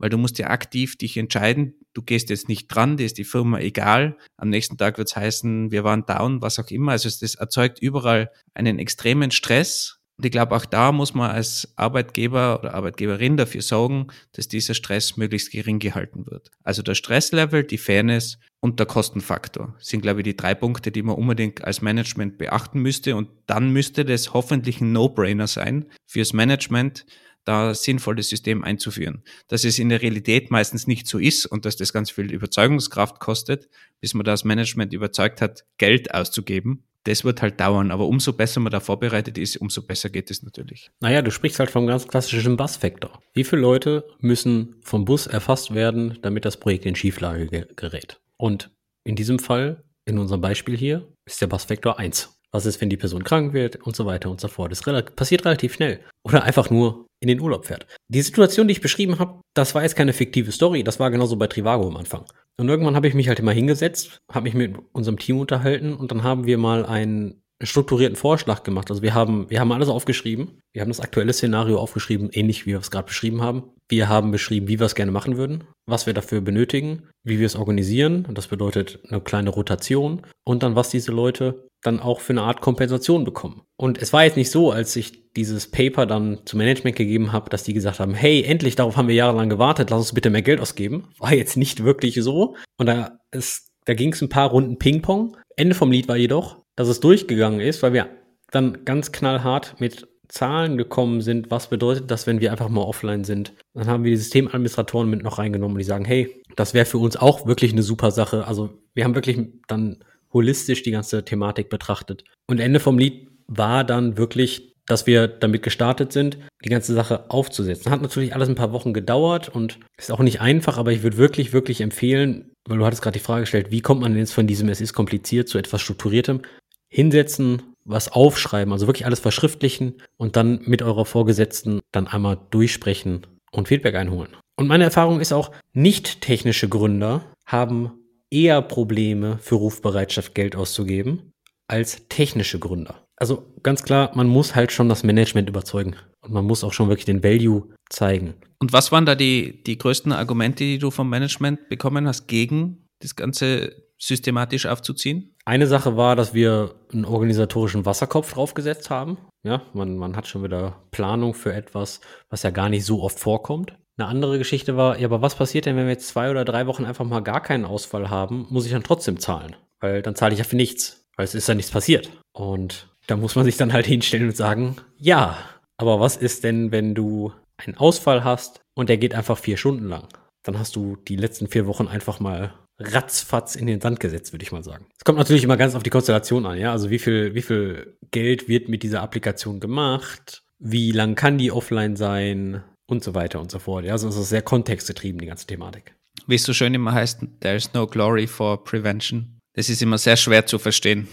[0.00, 3.24] weil du musst ja aktiv dich entscheiden, du gehst jetzt nicht dran, dir ist die
[3.24, 4.16] Firma egal.
[4.38, 6.92] Am nächsten Tag wird es heißen, wir waren down, was auch immer.
[6.92, 9.99] Also das erzeugt überall einen extremen Stress.
[10.20, 14.74] Und ich glaube, auch da muss man als Arbeitgeber oder Arbeitgeberin dafür sorgen, dass dieser
[14.74, 16.50] Stress möglichst gering gehalten wird.
[16.62, 21.00] Also der Stresslevel, die Fairness und der Kostenfaktor sind, glaube ich, die drei Punkte, die
[21.00, 23.16] man unbedingt als Management beachten müsste.
[23.16, 27.06] Und dann müsste das hoffentlich ein No-Brainer sein fürs Management,
[27.44, 29.22] da sinnvolles System einzuführen.
[29.48, 33.20] Dass es in der Realität meistens nicht so ist und dass das ganz viel Überzeugungskraft
[33.20, 33.70] kostet,
[34.02, 36.84] bis man das Management überzeugt hat, Geld auszugeben.
[37.04, 40.42] Das wird halt dauern, aber umso besser man da vorbereitet ist, umso besser geht es
[40.42, 40.90] natürlich.
[41.00, 43.20] Naja, du sprichst halt vom ganz klassischen Bus-Faktor.
[43.32, 48.20] Wie viele Leute müssen vom Bus erfasst werden, damit das Projekt in Schieflage gerät?
[48.36, 48.70] Und
[49.04, 52.36] in diesem Fall, in unserem Beispiel hier, ist der Bus-Faktor 1.
[52.52, 54.72] Was ist, wenn die Person krank wird und so weiter und so fort.
[54.72, 54.82] Das
[55.14, 56.00] passiert relativ schnell.
[56.24, 57.86] Oder einfach nur in den Urlaub fährt.
[58.08, 61.36] Die Situation, die ich beschrieben habe, das war jetzt keine fiktive Story, das war genauso
[61.36, 62.24] bei Trivago am Anfang.
[62.56, 66.10] Und irgendwann habe ich mich halt immer hingesetzt, habe mich mit unserem Team unterhalten und
[66.10, 68.90] dann haben wir mal einen strukturierten Vorschlag gemacht.
[68.90, 70.60] Also wir haben, wir haben alles aufgeschrieben.
[70.72, 73.64] Wir haben das aktuelle Szenario aufgeschrieben, ähnlich wie wir es gerade beschrieben haben.
[73.88, 77.46] Wir haben beschrieben, wie wir es gerne machen würden, was wir dafür benötigen, wie wir
[77.46, 78.24] es organisieren.
[78.26, 80.22] Und das bedeutet eine kleine Rotation.
[80.44, 83.62] Und dann, was diese Leute dann auch für eine Art Kompensation bekommen.
[83.76, 87.50] Und es war jetzt nicht so, als ich dieses Paper dann zum Management gegeben habe,
[87.50, 90.42] dass die gesagt haben, hey, endlich, darauf haben wir jahrelang gewartet, lass uns bitte mehr
[90.42, 91.08] Geld ausgeben.
[91.18, 92.56] War jetzt nicht wirklich so.
[92.76, 95.36] Und da, ist, da ging es ein paar Runden Ping-Pong.
[95.56, 98.08] Ende vom Lied war jedoch, dass es durchgegangen ist, weil wir
[98.50, 103.24] dann ganz knallhart mit Zahlen gekommen sind, was bedeutet das, wenn wir einfach mal offline
[103.24, 103.52] sind.
[103.74, 106.98] Dann haben wir die Systemadministratoren mit noch reingenommen und die sagen, hey, das wäre für
[106.98, 108.46] uns auch wirklich eine super Sache.
[108.46, 112.24] Also wir haben wirklich dann holistisch die ganze Thematik betrachtet.
[112.46, 117.28] Und Ende vom Lied war dann wirklich, dass wir damit gestartet sind, die ganze Sache
[117.30, 117.90] aufzusetzen.
[117.90, 121.16] Hat natürlich alles ein paar Wochen gedauert und ist auch nicht einfach, aber ich würde
[121.16, 124.32] wirklich, wirklich empfehlen, weil du hattest gerade die Frage gestellt, wie kommt man denn jetzt
[124.32, 126.42] von diesem Es ist kompliziert zu etwas Strukturiertem?
[126.90, 133.26] Hinsetzen, was aufschreiben, also wirklich alles verschriftlichen und dann mit eurer Vorgesetzten dann einmal durchsprechen
[133.52, 134.36] und Feedback einholen.
[134.56, 137.92] Und meine Erfahrung ist auch, nicht technische Gründer haben
[138.30, 141.32] eher Probleme für Rufbereitschaft Geld auszugeben
[141.66, 143.06] als technische Gründer.
[143.16, 146.88] Also ganz klar, man muss halt schon das Management überzeugen und man muss auch schon
[146.88, 148.34] wirklich den Value zeigen.
[148.58, 152.86] Und was waren da die, die größten Argumente, die du vom Management bekommen hast, gegen
[153.00, 155.34] das Ganze systematisch aufzuziehen?
[155.50, 159.18] Eine Sache war, dass wir einen organisatorischen Wasserkopf draufgesetzt haben.
[159.42, 163.18] Ja, man, man hat schon wieder Planung für etwas, was ja gar nicht so oft
[163.18, 163.74] vorkommt.
[163.98, 166.68] Eine andere Geschichte war, ja, aber was passiert denn, wenn wir jetzt zwei oder drei
[166.68, 168.46] Wochen einfach mal gar keinen Ausfall haben?
[168.48, 169.56] Muss ich dann trotzdem zahlen?
[169.80, 172.12] Weil dann zahle ich ja für nichts, weil es ist ja nichts passiert.
[172.32, 175.36] Und da muss man sich dann halt hinstellen und sagen, ja,
[175.78, 179.88] aber was ist denn, wenn du einen Ausfall hast und der geht einfach vier Stunden
[179.88, 180.06] lang?
[180.44, 184.42] Dann hast du die letzten vier Wochen einfach mal ratzfatz in den Sand gesetzt, würde
[184.42, 184.86] ich mal sagen.
[184.98, 186.72] Es kommt natürlich immer ganz auf die Konstellation an, ja.
[186.72, 190.42] Also wie viel, wie viel Geld wird mit dieser Applikation gemacht?
[190.58, 192.62] Wie lang kann die offline sein?
[192.90, 193.84] und so weiter und so fort.
[193.84, 195.94] Ja, also es ist sehr kontextgetrieben, die ganze Thematik.
[196.26, 199.38] Wie es so schön immer heißt, there's no glory for prevention.
[199.54, 201.08] Das ist immer sehr schwer zu verstehen.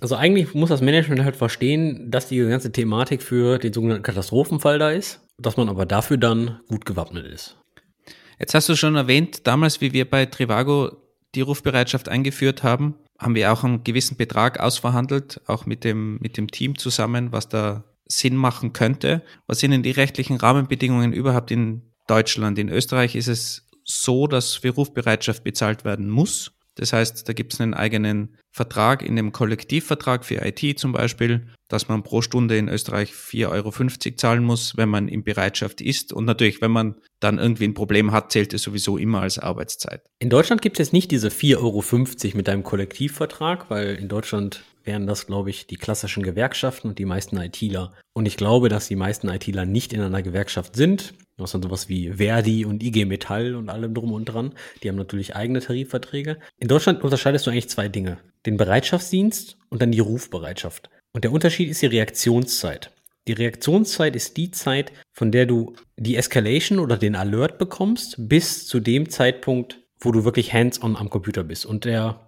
[0.00, 4.78] Also eigentlich muss das Management halt verstehen, dass die ganze Thematik für den sogenannten Katastrophenfall
[4.78, 7.56] da ist, dass man aber dafür dann gut gewappnet ist.
[8.38, 10.92] Jetzt hast du schon erwähnt, damals, wie wir bei Trivago
[11.34, 16.36] die Rufbereitschaft eingeführt haben, haben wir auch einen gewissen Betrag ausverhandelt, auch mit dem, mit
[16.36, 19.22] dem Team zusammen, was da Sinn machen könnte.
[19.46, 22.58] Was sind denn die rechtlichen Rahmenbedingungen überhaupt in Deutschland?
[22.58, 26.52] In Österreich ist es so, dass für Rufbereitschaft bezahlt werden muss.
[26.76, 31.48] Das heißt, da gibt es einen eigenen Vertrag in dem Kollektivvertrag für IT zum Beispiel,
[31.68, 36.12] dass man pro Stunde in Österreich 4,50 Euro zahlen muss, wenn man in Bereitschaft ist.
[36.12, 40.02] Und natürlich, wenn man dann irgendwie ein Problem hat, zählt es sowieso immer als Arbeitszeit.
[40.18, 44.62] In Deutschland gibt es jetzt nicht diese 4,50 Euro mit einem Kollektivvertrag, weil in Deutschland
[44.86, 47.92] wären das, glaube ich, die klassischen Gewerkschaften und die meisten ITler.
[48.12, 51.14] Und ich glaube, dass die meisten ITler nicht in einer Gewerkschaft sind.
[51.36, 54.54] Das sind sowas wie Verdi und IG Metall und allem drum und dran.
[54.82, 56.38] Die haben natürlich eigene Tarifverträge.
[56.58, 58.18] In Deutschland unterscheidest du eigentlich zwei Dinge.
[58.46, 60.88] Den Bereitschaftsdienst und dann die Rufbereitschaft.
[61.12, 62.92] Und der Unterschied ist die Reaktionszeit.
[63.28, 68.66] Die Reaktionszeit ist die Zeit, von der du die Escalation oder den Alert bekommst, bis
[68.66, 71.66] zu dem Zeitpunkt, wo du wirklich hands-on am Computer bist.
[71.66, 72.25] Und der,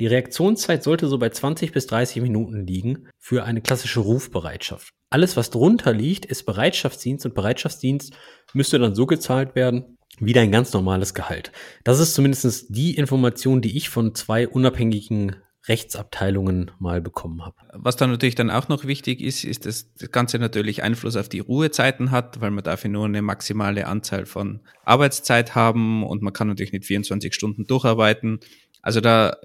[0.00, 4.90] die Reaktionszeit sollte so bei 20 bis 30 Minuten liegen für eine klassische Rufbereitschaft.
[5.10, 8.14] Alles, was drunter liegt, ist Bereitschaftsdienst und Bereitschaftsdienst
[8.52, 11.52] müsste dann so gezahlt werden wie dein ganz normales Gehalt.
[11.82, 17.56] Das ist zumindest die Information, die ich von zwei unabhängigen Rechtsabteilungen mal bekommen habe.
[17.72, 21.28] Was dann natürlich dann auch noch wichtig ist, ist, dass das Ganze natürlich Einfluss auf
[21.28, 26.34] die Ruhezeiten hat, weil man dafür nur eine maximale Anzahl von Arbeitszeit haben und man
[26.34, 28.40] kann natürlich nicht 24 Stunden durcharbeiten.
[28.82, 29.38] Also da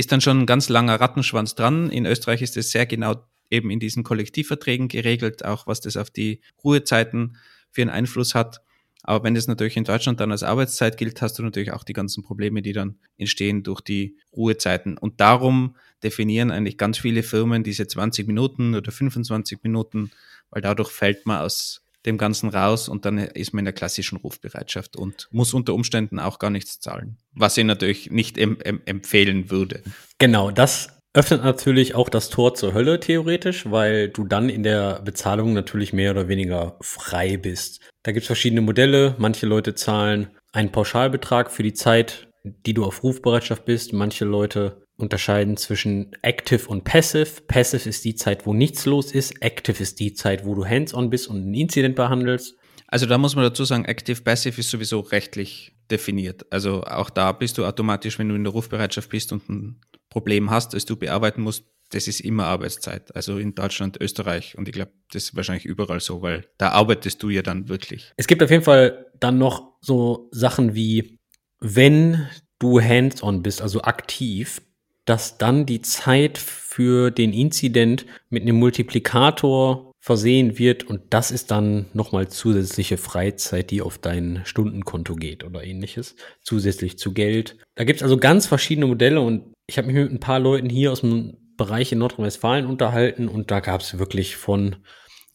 [0.00, 1.90] ist dann schon ein ganz langer Rattenschwanz dran.
[1.90, 6.10] In Österreich ist es sehr genau eben in diesen Kollektivverträgen geregelt, auch was das auf
[6.10, 7.36] die Ruhezeiten
[7.70, 8.62] für einen Einfluss hat.
[9.02, 11.92] Aber wenn das natürlich in Deutschland dann als Arbeitszeit gilt, hast du natürlich auch die
[11.92, 14.98] ganzen Probleme, die dann entstehen durch die Ruhezeiten.
[14.98, 20.10] Und darum definieren eigentlich ganz viele Firmen diese 20 Minuten oder 25 Minuten,
[20.50, 24.16] weil dadurch fällt man aus dem Ganzen raus und dann ist man in der klassischen
[24.16, 28.80] Rufbereitschaft und muss unter Umständen auch gar nichts zahlen, was ich natürlich nicht em em
[28.86, 29.82] empfehlen würde.
[30.18, 35.00] Genau, das öffnet natürlich auch das Tor zur Hölle theoretisch, weil du dann in der
[35.02, 37.80] Bezahlung natürlich mehr oder weniger frei bist.
[38.02, 39.16] Da gibt es verschiedene Modelle.
[39.18, 43.92] Manche Leute zahlen einen Pauschalbetrag für die Zeit, die du auf Rufbereitschaft bist.
[43.92, 47.42] Manche Leute unterscheiden zwischen Active und Passive.
[47.46, 49.42] Passive ist die Zeit, wo nichts los ist.
[49.42, 52.56] Active ist die Zeit, wo du hands-on bist und ein Incident behandelst.
[52.86, 56.46] Also da muss man dazu sagen, Active Passive ist sowieso rechtlich definiert.
[56.50, 60.50] Also auch da bist du automatisch, wenn du in der Rufbereitschaft bist und ein Problem
[60.50, 63.14] hast, das du bearbeiten musst, das ist immer Arbeitszeit.
[63.14, 67.22] Also in Deutschland, Österreich und ich glaube, das ist wahrscheinlich überall so, weil da arbeitest
[67.22, 68.12] du ja dann wirklich.
[68.16, 71.18] Es gibt auf jeden Fall dann noch so Sachen wie,
[71.60, 72.26] wenn
[72.58, 74.62] du hands-on bist, also aktiv,
[75.10, 81.50] dass dann die Zeit für den Incident mit einem Multiplikator versehen wird und das ist
[81.50, 87.58] dann nochmal zusätzliche Freizeit, die auf dein Stundenkonto geht oder ähnliches, zusätzlich zu Geld.
[87.74, 90.70] Da gibt es also ganz verschiedene Modelle und ich habe mich mit ein paar Leuten
[90.70, 94.76] hier aus dem Bereich in Nordrhein-Westfalen unterhalten und da gab es wirklich von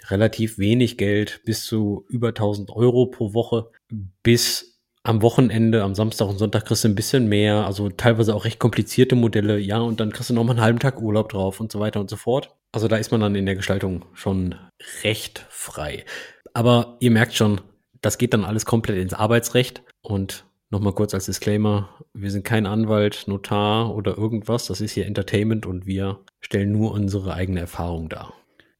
[0.08, 3.72] relativ wenig Geld bis zu über 1000 Euro pro Woche
[4.24, 4.75] bis
[5.06, 8.60] am Wochenende, am Samstag und Sonntag kriegst du ein bisschen mehr, also teilweise auch recht
[8.60, 11.72] komplizierte Modelle, ja, und dann kriegst du noch mal einen halben Tag Urlaub drauf und
[11.72, 12.56] so weiter und so fort.
[12.72, 14.56] Also da ist man dann in der Gestaltung schon
[15.04, 16.04] recht frei.
[16.54, 17.62] Aber ihr merkt schon,
[18.02, 22.66] das geht dann alles komplett ins Arbeitsrecht und Nochmal kurz als Disclaimer, wir sind kein
[22.66, 28.10] Anwalt, Notar oder irgendwas, das ist hier Entertainment und wir stellen nur unsere eigene Erfahrung
[28.10, 28.34] dar.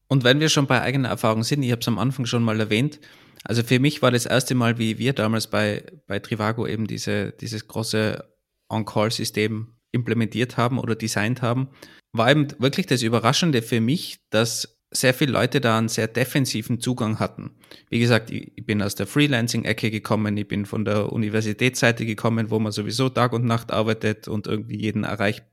[0.08, 2.58] Und wenn wir schon bei eigener Erfahrung sind, ich habe es am Anfang schon mal
[2.58, 3.00] erwähnt,
[3.48, 7.32] also für mich war das erste Mal, wie wir damals bei, bei Trivago eben diese,
[7.32, 8.24] dieses große
[8.68, 11.68] On-Call-System implementiert haben oder designt haben,
[12.12, 16.80] war eben wirklich das Überraschende für mich, dass sehr viele Leute da einen sehr defensiven
[16.80, 17.56] Zugang hatten.
[17.88, 22.58] Wie gesagt, ich, bin aus der Freelancing-Ecke gekommen, ich bin von der Universitätsseite gekommen, wo
[22.58, 25.44] man sowieso Tag und Nacht arbeitet und irgendwie jeden erreichen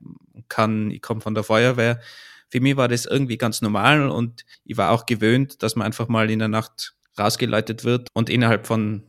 [0.48, 0.90] kann.
[0.90, 2.00] Ich komme von der Feuerwehr.
[2.48, 6.08] Für mich war das irgendwie ganz normal und ich war auch gewöhnt, dass man einfach
[6.08, 9.02] mal in der Nacht rausgeleitet wird und innerhalb von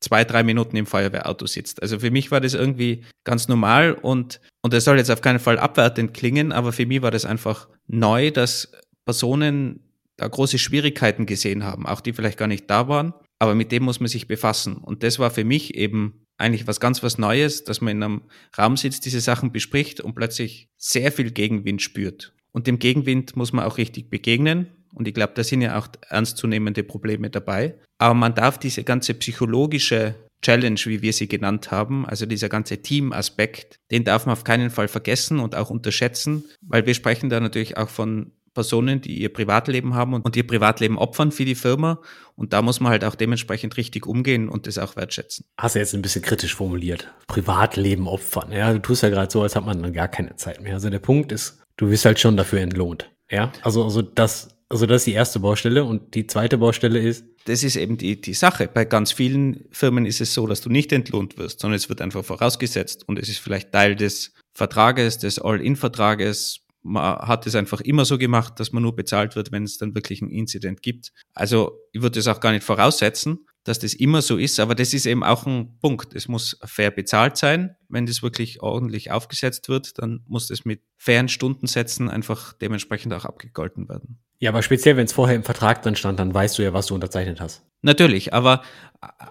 [0.00, 1.80] zwei, drei Minuten im Feuerwehrauto sitzt.
[1.80, 5.38] Also für mich war das irgendwie ganz normal und, und es soll jetzt auf keinen
[5.38, 8.72] Fall abwertend klingen, aber für mich war das einfach neu, dass
[9.04, 9.80] Personen
[10.16, 13.84] da große Schwierigkeiten gesehen haben, auch die vielleicht gar nicht da waren, aber mit dem
[13.84, 14.76] muss man sich befassen.
[14.76, 18.22] Und das war für mich eben eigentlich was ganz was Neues, dass man in einem
[18.58, 22.34] Raum sitzt, diese Sachen bespricht und plötzlich sehr viel Gegenwind spürt.
[22.52, 24.68] Und dem Gegenwind muss man auch richtig begegnen.
[24.94, 27.78] Und ich glaube, da sind ja auch ernstzunehmende Probleme dabei.
[27.98, 32.78] Aber man darf diese ganze psychologische Challenge, wie wir sie genannt haben, also dieser ganze
[32.78, 37.38] Team-Aspekt, den darf man auf keinen Fall vergessen und auch unterschätzen, weil wir sprechen da
[37.38, 41.54] natürlich auch von Personen, die ihr Privatleben haben und, und ihr Privatleben opfern für die
[41.54, 42.00] Firma.
[42.34, 45.46] Und da muss man halt auch dementsprechend richtig umgehen und das auch wertschätzen.
[45.58, 47.12] Hast du jetzt ein bisschen kritisch formuliert.
[47.28, 48.52] Privatleben opfern.
[48.52, 50.74] Ja, du tust ja gerade so, als hat man dann gar keine Zeit mehr.
[50.74, 53.10] Also der Punkt ist, du wirst halt schon dafür entlohnt.
[53.30, 57.26] Ja, also, also das, also das ist die erste Baustelle und die zweite Baustelle ist.
[57.44, 58.70] Das ist eben die, die Sache.
[58.72, 62.00] Bei ganz vielen Firmen ist es so, dass du nicht entlohnt wirst, sondern es wird
[62.00, 67.80] einfach vorausgesetzt und es ist vielleicht Teil des Vertrages, des All-In-Vertrages, man hat es einfach
[67.82, 71.12] immer so gemacht, dass man nur bezahlt wird, wenn es dann wirklich ein Incident gibt.
[71.34, 74.92] Also ich würde es auch gar nicht voraussetzen, dass das immer so ist, aber das
[74.92, 76.14] ist eben auch ein Punkt.
[76.14, 77.76] Es muss fair bezahlt sein.
[77.88, 83.26] Wenn das wirklich ordentlich aufgesetzt wird, dann muss das mit fairen Stundensätzen einfach dementsprechend auch
[83.26, 84.18] abgegolten werden.
[84.42, 86.86] Ja, aber speziell, wenn es vorher im Vertrag drin stand, dann weißt du ja, was
[86.86, 87.62] du unterzeichnet hast.
[87.82, 88.62] Natürlich, aber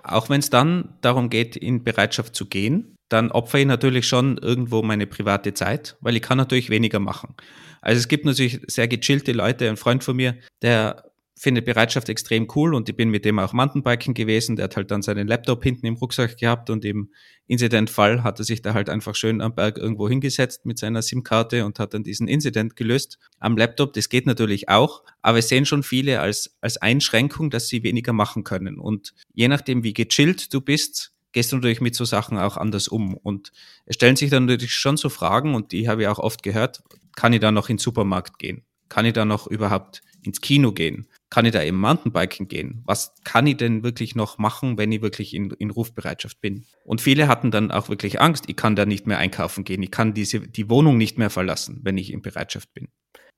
[0.03, 4.37] auch wenn es dann darum geht, in Bereitschaft zu gehen, dann opfere ich natürlich schon
[4.37, 7.35] irgendwo meine private Zeit, weil ich kann natürlich weniger machen.
[7.81, 9.67] Also es gibt natürlich sehr gechillte Leute.
[9.67, 11.10] Ein Freund von mir, der
[11.41, 14.57] findet Bereitschaft extrem cool und ich bin mit dem auch Mountainbiken gewesen.
[14.57, 17.09] Der hat halt dann seinen Laptop hinten im Rucksack gehabt und im
[17.47, 21.65] Incidentfall hat er sich da halt einfach schön am Berg irgendwo hingesetzt mit seiner SIM-Karte
[21.65, 23.93] und hat dann diesen Incident gelöst am Laptop.
[23.93, 28.13] Das geht natürlich auch, aber es sehen schon viele als, als Einschränkung, dass sie weniger
[28.13, 28.77] machen können.
[28.77, 32.87] Und je nachdem, wie gechillt du bist, gehst du natürlich mit so Sachen auch anders
[32.87, 33.17] um.
[33.17, 33.51] Und
[33.87, 36.83] es stellen sich dann natürlich schon so Fragen, und die habe ich auch oft gehört,
[37.15, 38.61] kann ich da noch in den Supermarkt gehen?
[38.89, 41.07] Kann ich da noch überhaupt ins Kino gehen?
[41.31, 42.83] Kann ich da im Mountainbiken gehen?
[42.85, 46.65] Was kann ich denn wirklich noch machen, wenn ich wirklich in, in Rufbereitschaft bin?
[46.83, 49.91] Und viele hatten dann auch wirklich Angst, ich kann da nicht mehr einkaufen gehen, ich
[49.91, 52.89] kann diese, die Wohnung nicht mehr verlassen, wenn ich in Bereitschaft bin.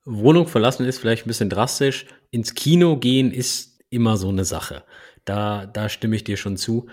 [0.06, 2.08] Wohnung verlassen ist vielleicht ein bisschen drastisch.
[2.32, 4.84] Ins Kino gehen ist immer so eine Sache.
[5.24, 6.88] Da, da stimme ich dir schon zu.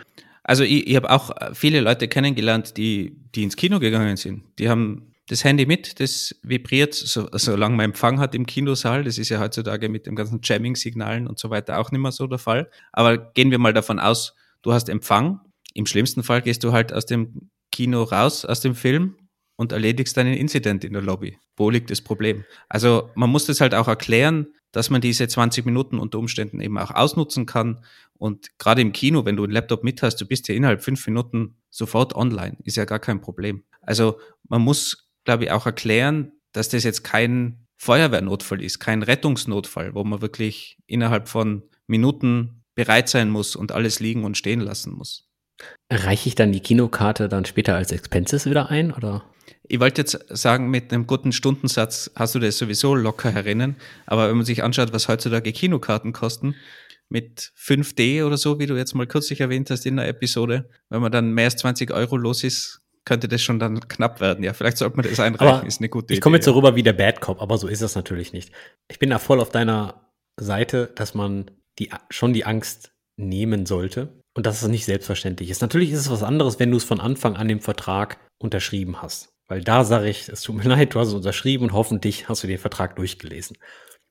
[0.45, 4.43] Also ich, ich habe auch viele Leute kennengelernt, die, die ins Kino gegangen sind.
[4.59, 9.05] Die haben das Handy mit, das vibriert, so, solange man Empfang hat im Kinosaal.
[9.05, 12.27] Das ist ja heutzutage mit dem ganzen Jamming-Signalen und so weiter auch nicht mehr so
[12.27, 12.69] der Fall.
[12.91, 15.41] Aber gehen wir mal davon aus, du hast Empfang.
[15.73, 19.15] Im schlimmsten Fall gehst du halt aus dem Kino raus, aus dem Film
[19.55, 21.39] und erledigst deinen Incident in der Lobby.
[21.57, 22.45] Wo liegt das Problem?
[22.69, 26.77] Also man muss das halt auch erklären, dass man diese 20 Minuten unter Umständen eben
[26.77, 27.85] auch ausnutzen kann.
[28.19, 31.07] Und gerade im Kino, wenn du einen Laptop mit hast, du bist ja innerhalb fünf
[31.07, 33.63] Minuten sofort online, ist ja gar kein Problem.
[33.81, 39.95] Also man muss, glaube ich, auch erklären, dass das jetzt kein Feuerwehrnotfall ist, kein Rettungsnotfall,
[39.95, 44.93] wo man wirklich innerhalb von Minuten bereit sein muss und alles liegen und stehen lassen
[44.93, 45.29] muss.
[45.91, 49.25] Reiche ich dann die Kinokarte dann später als Expenses wieder ein, oder?
[49.71, 53.77] ich wollte jetzt sagen, mit einem guten Stundensatz hast du das sowieso locker herinnen.
[54.05, 56.57] Aber wenn man sich anschaut, was heutzutage Kinokarten kosten,
[57.09, 61.01] mit 5D oder so, wie du jetzt mal kürzlich erwähnt hast in der Episode, wenn
[61.01, 62.81] man dann mehr als 20 Euro los ist,
[63.11, 64.45] könnte das schon dann knapp werden.
[64.45, 66.15] Ja, vielleicht sollte man das einreichen, aber ist eine gute ich Idee.
[66.15, 68.53] Ich komme jetzt so rüber wie der Bad Cop, aber so ist das natürlich nicht.
[68.89, 74.23] Ich bin da voll auf deiner Seite, dass man die, schon die Angst nehmen sollte
[74.37, 75.61] und dass es nicht selbstverständlich ist.
[75.61, 79.31] Natürlich ist es was anderes, wenn du es von Anfang an im Vertrag unterschrieben hast.
[79.49, 82.45] Weil da sage ich, es tut mir leid, du hast es unterschrieben und hoffentlich hast
[82.45, 83.59] du den Vertrag durchgelesen.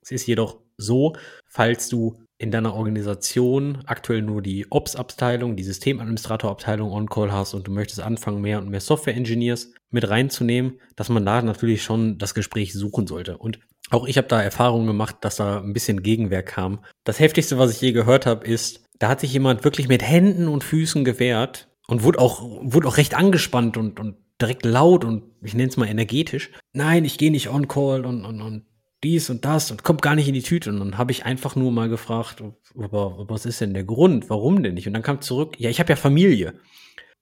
[0.02, 1.16] Es ist jedoch so,
[1.48, 7.72] falls du in deiner Organisation aktuell nur die Ops-Abteilung, die Systemadministrator-Abteilung on-call hast und du
[7.72, 12.74] möchtest anfangen, mehr und mehr Software-Engineers mit reinzunehmen, dass man da natürlich schon das Gespräch
[12.74, 13.38] suchen sollte.
[13.38, 13.60] Und
[13.92, 16.80] auch ich habe da Erfahrungen gemacht, dass da ein bisschen Gegenwehr kam.
[17.04, 20.48] Das heftigste, was ich je gehört habe, ist, da hat sich jemand wirklich mit Händen
[20.48, 25.24] und Füßen gewehrt und wurde auch, wurde auch recht angespannt und, und direkt laut und
[25.42, 26.52] ich nenne es mal energetisch.
[26.72, 28.66] Nein, ich gehe nicht on call und, und, und
[29.04, 30.70] dies und das und kommt gar nicht in die Tüte.
[30.70, 32.44] Und dann habe ich einfach nur mal gefragt,
[32.78, 34.30] aber was ist denn der Grund?
[34.30, 34.88] Warum denn nicht?
[34.88, 36.60] Und dann kam zurück, ja, ich habe ja Familie.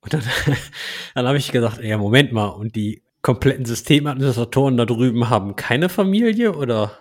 [0.01, 0.23] Und dann,
[1.15, 5.89] dann habe ich gesagt, ja, Moment mal, und die kompletten Systemadministratoren da drüben haben keine
[5.89, 6.99] Familie oder?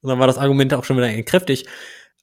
[0.00, 1.66] Und dann war das Argument auch schon wieder entkräftigt.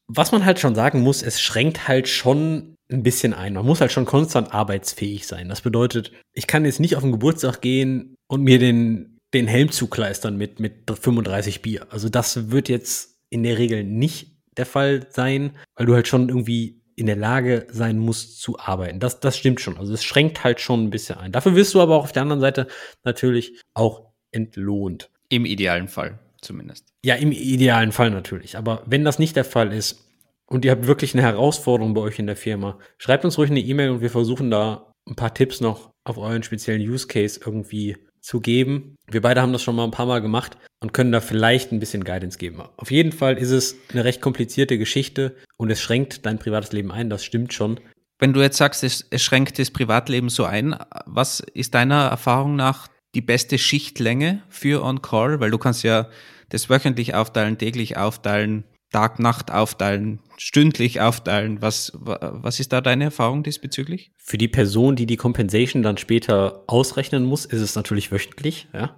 [0.08, 3.54] Was man halt schon sagen muss, es schränkt halt schon ein bisschen ein.
[3.54, 5.50] Man muss halt schon konstant arbeitsfähig sein.
[5.50, 9.72] Das bedeutet, ich kann jetzt nicht auf den Geburtstag gehen und mir den, den Helm
[9.72, 11.88] zukleistern mit, mit 35 Bier.
[11.90, 16.30] Also das wird jetzt in der Regel nicht der Fall sein, weil du halt schon
[16.30, 19.00] irgendwie in der Lage sein musst zu arbeiten.
[19.00, 19.78] Das, das stimmt schon.
[19.78, 21.32] Also es schränkt halt schon ein bisschen ein.
[21.32, 22.68] Dafür wirst du aber auch auf der anderen Seite
[23.04, 25.10] natürlich auch entlohnt.
[25.30, 26.90] Im idealen Fall zumindest.
[27.04, 28.58] Ja, im idealen Fall natürlich.
[28.58, 30.08] Aber wenn das nicht der Fall ist,
[30.48, 33.62] und ihr habt wirklich eine Herausforderung bei euch in der Firma, schreibt uns ruhig eine
[33.62, 37.96] E-Mail und wir versuchen da ein paar Tipps noch auf euren speziellen Use Case irgendwie
[38.22, 38.96] zu geben.
[39.10, 41.80] Wir beide haben das schon mal ein paar Mal gemacht und können da vielleicht ein
[41.80, 42.62] bisschen Guidance geben.
[42.78, 46.92] Auf jeden Fall ist es eine recht komplizierte Geschichte und es schränkt dein privates Leben
[46.92, 47.80] ein, das stimmt schon.
[48.20, 52.56] Wenn du jetzt sagst, es, es schränkt das Privatleben so ein, was ist deiner Erfahrung
[52.56, 55.40] nach die beste Schichtlänge für On-Call?
[55.40, 56.08] Weil du kannst ja
[56.50, 61.62] das wöchentlich aufteilen, täglich aufteilen, Tag, Nacht aufteilen, stündlich aufteilen.
[61.62, 64.12] Was, was ist da deine Erfahrung diesbezüglich?
[64.18, 68.96] Für die Person, die die Compensation dann später ausrechnen muss, ist es natürlich wöchentlich, ja,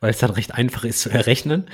[0.00, 1.66] weil es dann recht einfach ist zu errechnen.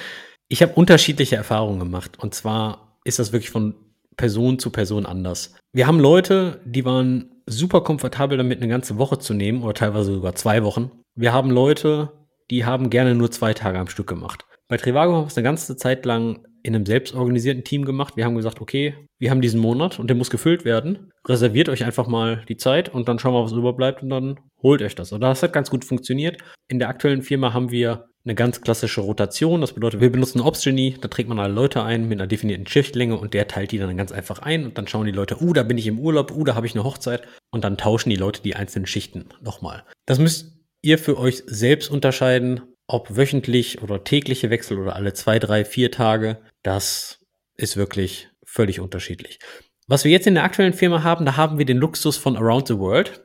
[0.48, 3.74] Ich habe unterschiedliche Erfahrungen gemacht und zwar ist das wirklich von
[4.16, 5.54] Person zu Person anders.
[5.72, 10.14] Wir haben Leute, die waren super komfortabel damit, eine ganze Woche zu nehmen oder teilweise
[10.14, 10.90] sogar zwei Wochen.
[11.14, 12.12] Wir haben Leute,
[12.50, 14.46] die haben gerne nur zwei Tage am Stück gemacht.
[14.68, 18.16] Bei Trivago haben wir es eine ganze Zeit lang in einem selbstorganisierten Team gemacht.
[18.16, 21.12] Wir haben gesagt, okay, wir haben diesen Monat und der muss gefüllt werden.
[21.26, 24.82] Reserviert euch einfach mal die Zeit und dann schauen wir, was überbleibt und dann holt
[24.82, 25.12] euch das.
[25.12, 26.38] Und das hat ganz gut funktioniert.
[26.68, 29.60] In der aktuellen Firma haben wir eine ganz klassische Rotation.
[29.60, 33.16] Das bedeutet, wir benutzen Opsgenie, da trägt man alle Leute ein mit einer definierten Shiftlänge
[33.16, 35.62] und der teilt die dann ganz einfach ein und dann schauen die Leute, uh, da
[35.62, 38.42] bin ich im Urlaub, uh, da habe ich eine Hochzeit und dann tauschen die Leute
[38.42, 39.84] die einzelnen Schichten nochmal.
[40.06, 45.38] Das müsst ihr für euch selbst unterscheiden, ob wöchentlich oder tägliche Wechsel oder alle zwei,
[45.38, 47.20] drei, vier Tage, das
[47.56, 49.38] ist wirklich völlig unterschiedlich.
[49.86, 52.66] Was wir jetzt in der aktuellen Firma haben, da haben wir den Luxus von Around
[52.66, 53.22] the World.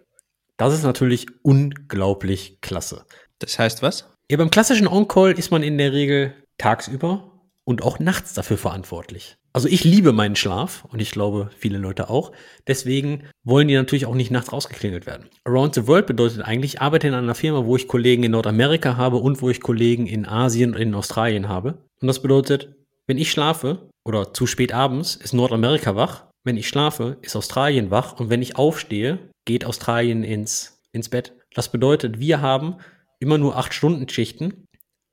[0.57, 3.05] Das ist natürlich unglaublich klasse.
[3.39, 4.07] Das heißt was?
[4.29, 9.37] Ja, beim klassischen On-Call ist man in der Regel tagsüber und auch nachts dafür verantwortlich.
[9.53, 12.31] Also ich liebe meinen Schlaf und ich glaube viele Leute auch.
[12.67, 15.29] Deswegen wollen die natürlich auch nicht nachts rausgeklingelt werden.
[15.45, 18.97] Around the World bedeutet eigentlich, ich arbeite in einer Firma, wo ich Kollegen in Nordamerika
[18.97, 21.83] habe und wo ich Kollegen in Asien und in Australien habe.
[21.99, 22.75] Und das bedeutet,
[23.11, 26.27] wenn ich schlafe oder zu spät abends, ist Nordamerika wach.
[26.45, 28.17] Wenn ich schlafe, ist Australien wach.
[28.17, 31.33] Und wenn ich aufstehe, geht Australien ins, ins Bett.
[31.53, 32.77] Das bedeutet, wir haben
[33.19, 34.65] immer nur 8 Stunden Schichten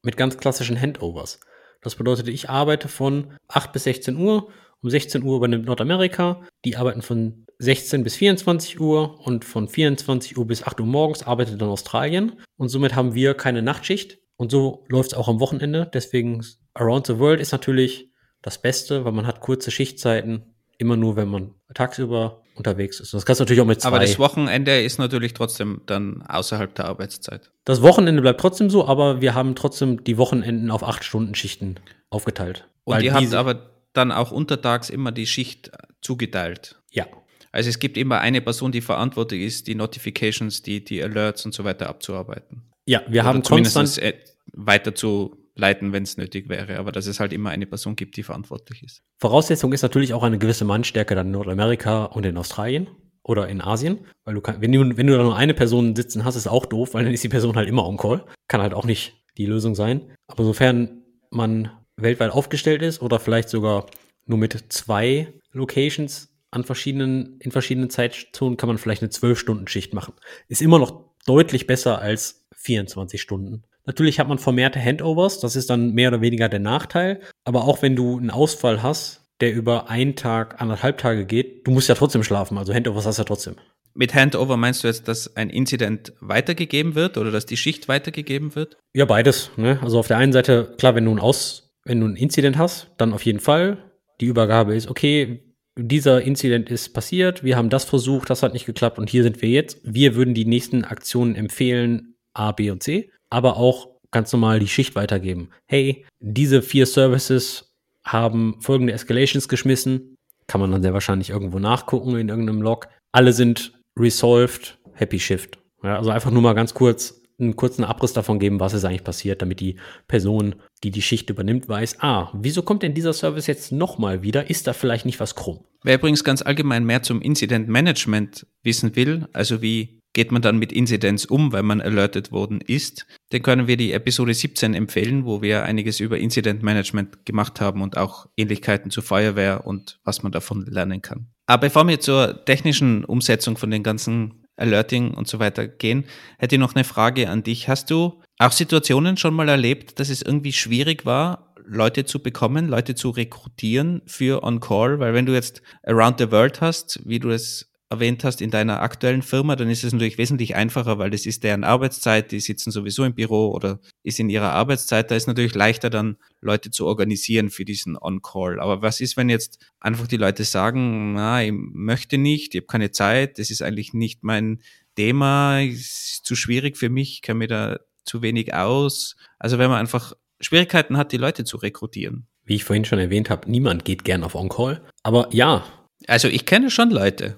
[0.05, 1.41] mit ganz klassischen Handovers.
[1.83, 4.53] Das bedeutet, ich arbeite von 8 bis 16 Uhr.
[4.81, 6.47] Um 16 Uhr übernimmt Nordamerika.
[6.65, 11.25] Die arbeiten von 16 bis 24 Uhr und von 24 Uhr bis 8 Uhr morgens
[11.25, 12.39] arbeitet dann Australien.
[12.57, 14.21] Und somit haben wir keine Nachtschicht.
[14.37, 15.91] Und so läuft es auch am Wochenende.
[15.93, 16.45] Deswegen
[16.81, 18.11] Around the World ist natürlich
[18.43, 20.55] das Beste, weil man hat kurze Schichtzeiten.
[20.81, 23.13] Immer nur, wenn man tagsüber unterwegs ist.
[23.13, 23.89] Das kannst du natürlich auch mit zwei.
[23.89, 27.51] Aber das Wochenende ist natürlich trotzdem dann außerhalb der Arbeitszeit.
[27.65, 31.81] Das Wochenende bleibt trotzdem so, aber wir haben trotzdem die Wochenenden auf acht Stunden Schichten
[32.11, 32.69] aufgeteilt.
[32.85, 36.77] Und ihr habt aber dann auch untertags immer die Schicht zugeteilt.
[36.93, 37.07] Ja.
[37.51, 41.55] Also es gibt immer eine Person, die verantwortlich ist, die Notifications, die, die Alerts und
[41.55, 42.63] so weiter abzuarbeiten.
[42.87, 44.15] Ja, wir Oder haben konstant äh,
[44.53, 48.17] weiter zu leiten, wenn es nötig wäre, aber dass es halt immer eine Person gibt,
[48.17, 49.03] die verantwortlich ist.
[49.19, 52.89] Voraussetzung ist natürlich auch eine gewisse Mannstärke dann in Nordamerika und in Australien
[53.23, 56.25] oder in Asien, weil du kann, wenn du, wenn du da nur eine Person sitzen
[56.25, 58.25] hast, ist auch doof, weil dann ist die Person halt immer on Call.
[58.47, 60.13] Kann halt auch nicht die Lösung sein.
[60.27, 63.87] Aber sofern man weltweit aufgestellt ist oder vielleicht sogar
[64.25, 70.15] nur mit zwei Locations an verschiedenen, in verschiedenen Zeitzonen kann man vielleicht eine 12-Stunden-Schicht machen.
[70.49, 73.65] Ist immer noch deutlich besser als 24 Stunden.
[73.89, 77.21] Natürlich hat man vermehrte Handovers, das ist dann mehr oder weniger der Nachteil.
[77.47, 81.71] Aber auch wenn du einen Ausfall hast, der über einen Tag, anderthalb Tage geht, du
[81.71, 83.57] musst ja trotzdem schlafen, also Handovers hast du ja trotzdem.
[83.95, 88.55] Mit Handover meinst du jetzt, dass ein Incident weitergegeben wird oder dass die Schicht weitergegeben
[88.55, 88.77] wird?
[88.93, 89.53] Ja, beides.
[89.57, 89.79] Ne?
[89.83, 92.91] Also auf der einen Seite, klar, wenn du ein Aus, wenn du ein Incident hast,
[92.99, 93.79] dann auf jeden Fall.
[94.21, 98.67] Die Übergabe ist, okay, dieser Incident ist passiert, wir haben das versucht, das hat nicht
[98.67, 99.81] geklappt und hier sind wir jetzt.
[99.83, 104.69] Wir würden die nächsten Aktionen empfehlen, A, B und C aber auch ganz normal die
[104.69, 105.51] Schicht weitergeben.
[105.67, 107.75] Hey, diese vier Services
[108.05, 110.17] haben folgende Escalations geschmissen.
[110.47, 112.89] Kann man dann sehr wahrscheinlich irgendwo nachgucken in irgendeinem Log.
[113.13, 115.59] Alle sind resolved, happy shift.
[115.83, 119.05] Ja, also einfach nur mal ganz kurz einen kurzen Abriss davon geben, was ist eigentlich
[119.05, 119.77] passiert, damit die
[120.09, 124.51] Person, die die Schicht übernimmt, weiß, ah, wieso kommt denn dieser Service jetzt nochmal wieder?
[124.51, 125.61] Ist da vielleicht nicht was krumm?
[125.85, 130.59] Wer übrigens ganz allgemein mehr zum Incident Management wissen will, also wie geht man dann
[130.59, 135.25] mit Inzidenz um, weil man alerted worden ist, den können wir die Episode 17 empfehlen,
[135.25, 140.23] wo wir einiges über Incident Management gemacht haben und auch Ähnlichkeiten zur Feuerwehr und was
[140.23, 141.29] man davon lernen kann.
[141.47, 146.05] Aber bevor wir zur technischen Umsetzung von den ganzen Alerting und so weiter gehen,
[146.39, 147.69] hätte ich noch eine Frage an dich.
[147.69, 152.69] Hast du auch Situationen schon mal erlebt, dass es irgendwie schwierig war, Leute zu bekommen,
[152.69, 154.99] Leute zu rekrutieren für On-Call?
[154.99, 158.83] Weil wenn du jetzt Around the World hast, wie du es erwähnt hast in deiner
[158.83, 162.71] aktuellen Firma, dann ist es natürlich wesentlich einfacher, weil das ist deren Arbeitszeit, die sitzen
[162.71, 165.11] sowieso im Büro oder ist in ihrer Arbeitszeit.
[165.11, 168.61] Da ist natürlich leichter dann Leute zu organisieren für diesen On-Call.
[168.61, 172.67] Aber was ist, wenn jetzt einfach die Leute sagen, na, ich möchte nicht, ich habe
[172.67, 174.61] keine Zeit, das ist eigentlich nicht mein
[174.97, 179.17] Thema, ist zu schwierig für mich, ich kann mir da zu wenig aus.
[179.39, 182.27] Also wenn man einfach Schwierigkeiten hat, die Leute zu rekrutieren.
[182.45, 184.83] Wie ich vorhin schon erwähnt habe, niemand geht gern auf On-Call.
[185.03, 185.65] Aber ja.
[186.07, 187.37] Also ich kenne schon Leute.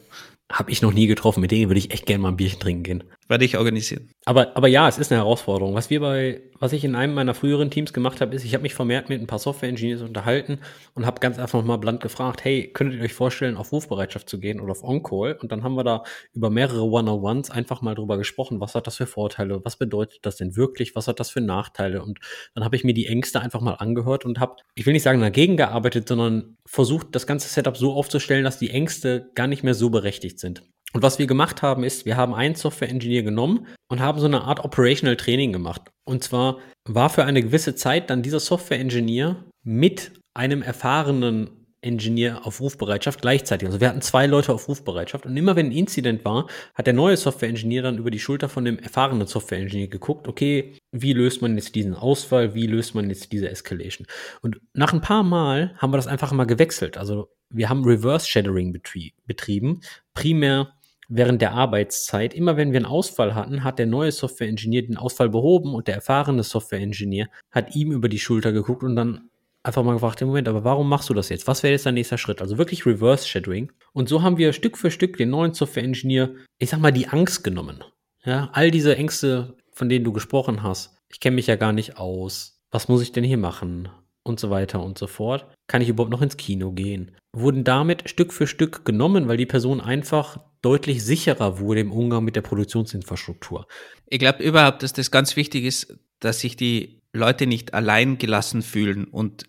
[0.50, 1.40] Habe ich noch nie getroffen.
[1.40, 3.04] Mit denen würde ich echt gerne mal ein Bierchen trinken gehen.
[3.30, 4.10] Werde ich organisieren.
[4.24, 5.76] Aber, aber ja, es ist eine Herausforderung.
[5.76, 8.62] Was wir bei, was ich in einem meiner früheren Teams gemacht habe, ist, ich habe
[8.62, 10.58] mich vermehrt mit ein paar Software-Engineers unterhalten
[10.96, 14.40] und habe ganz einfach mal blunt gefragt, hey, könntet ihr euch vorstellen, auf Rufbereitschaft zu
[14.40, 15.38] gehen oder auf On-Call?
[15.40, 16.02] Und dann haben wir da
[16.32, 20.34] über mehrere One-on-Ones einfach mal drüber gesprochen, was hat das für Vorteile, was bedeutet das
[20.34, 22.02] denn wirklich, was hat das für Nachteile?
[22.02, 22.18] Und
[22.56, 25.20] dann habe ich mir die Ängste einfach mal angehört und habe, ich will nicht sagen
[25.20, 29.74] dagegen gearbeitet, sondern versucht, das ganze Setup so aufzustellen, dass die Ängste gar nicht mehr
[29.74, 30.64] so berechtigt sind.
[30.92, 34.42] Und was wir gemacht haben, ist, wir haben einen Software-Engineer genommen und haben so eine
[34.42, 35.82] Art Operational Training gemacht.
[36.04, 41.50] Und zwar war für eine gewisse Zeit dann dieser Software-Engineer mit einem erfahrenen
[41.82, 43.66] Engineer auf Rufbereitschaft gleichzeitig.
[43.66, 46.94] Also wir hatten zwei Leute auf Rufbereitschaft und immer wenn ein Incident war, hat der
[46.94, 51.56] neue Software-Engineer dann über die Schulter von dem erfahrenen Software-Engineer geguckt, okay, wie löst man
[51.56, 54.06] jetzt diesen Ausfall, wie löst man jetzt diese Escalation?
[54.42, 56.98] Und nach ein paar Mal haben wir das einfach mal gewechselt.
[56.98, 58.78] Also wir haben Reverse Shadowing
[59.26, 59.80] betrieben,
[60.12, 60.74] primär
[61.10, 62.32] während der Arbeitszeit.
[62.32, 65.96] Immer wenn wir einen Ausfall hatten, hat der neue Software-Engineer den Ausfall behoben und der
[65.96, 69.28] erfahrene Software-Engineer hat ihm über die Schulter geguckt und dann
[69.62, 71.46] einfach mal gefragt, im Moment, aber warum machst du das jetzt?
[71.46, 72.40] Was wäre jetzt dein nächster Schritt?
[72.40, 73.72] Also wirklich Reverse Shadowing.
[73.92, 77.44] Und so haben wir Stück für Stück den neuen Software-Engineer, ich sag mal, die Angst
[77.44, 77.84] genommen.
[78.24, 80.96] Ja, all diese Ängste, von denen du gesprochen hast.
[81.08, 82.62] Ich kenne mich ja gar nicht aus.
[82.70, 83.88] Was muss ich denn hier machen?
[84.22, 85.46] Und so weiter und so fort.
[85.66, 87.16] Kann ich überhaupt noch ins Kino gehen?
[87.34, 92.24] Wurden damit Stück für Stück genommen, weil die Person einfach deutlich sicherer wurde im Umgang
[92.24, 93.66] mit der Produktionsinfrastruktur.
[94.06, 98.62] Ich glaube überhaupt, dass das ganz wichtig ist, dass sich die Leute nicht allein gelassen
[98.62, 99.44] fühlen und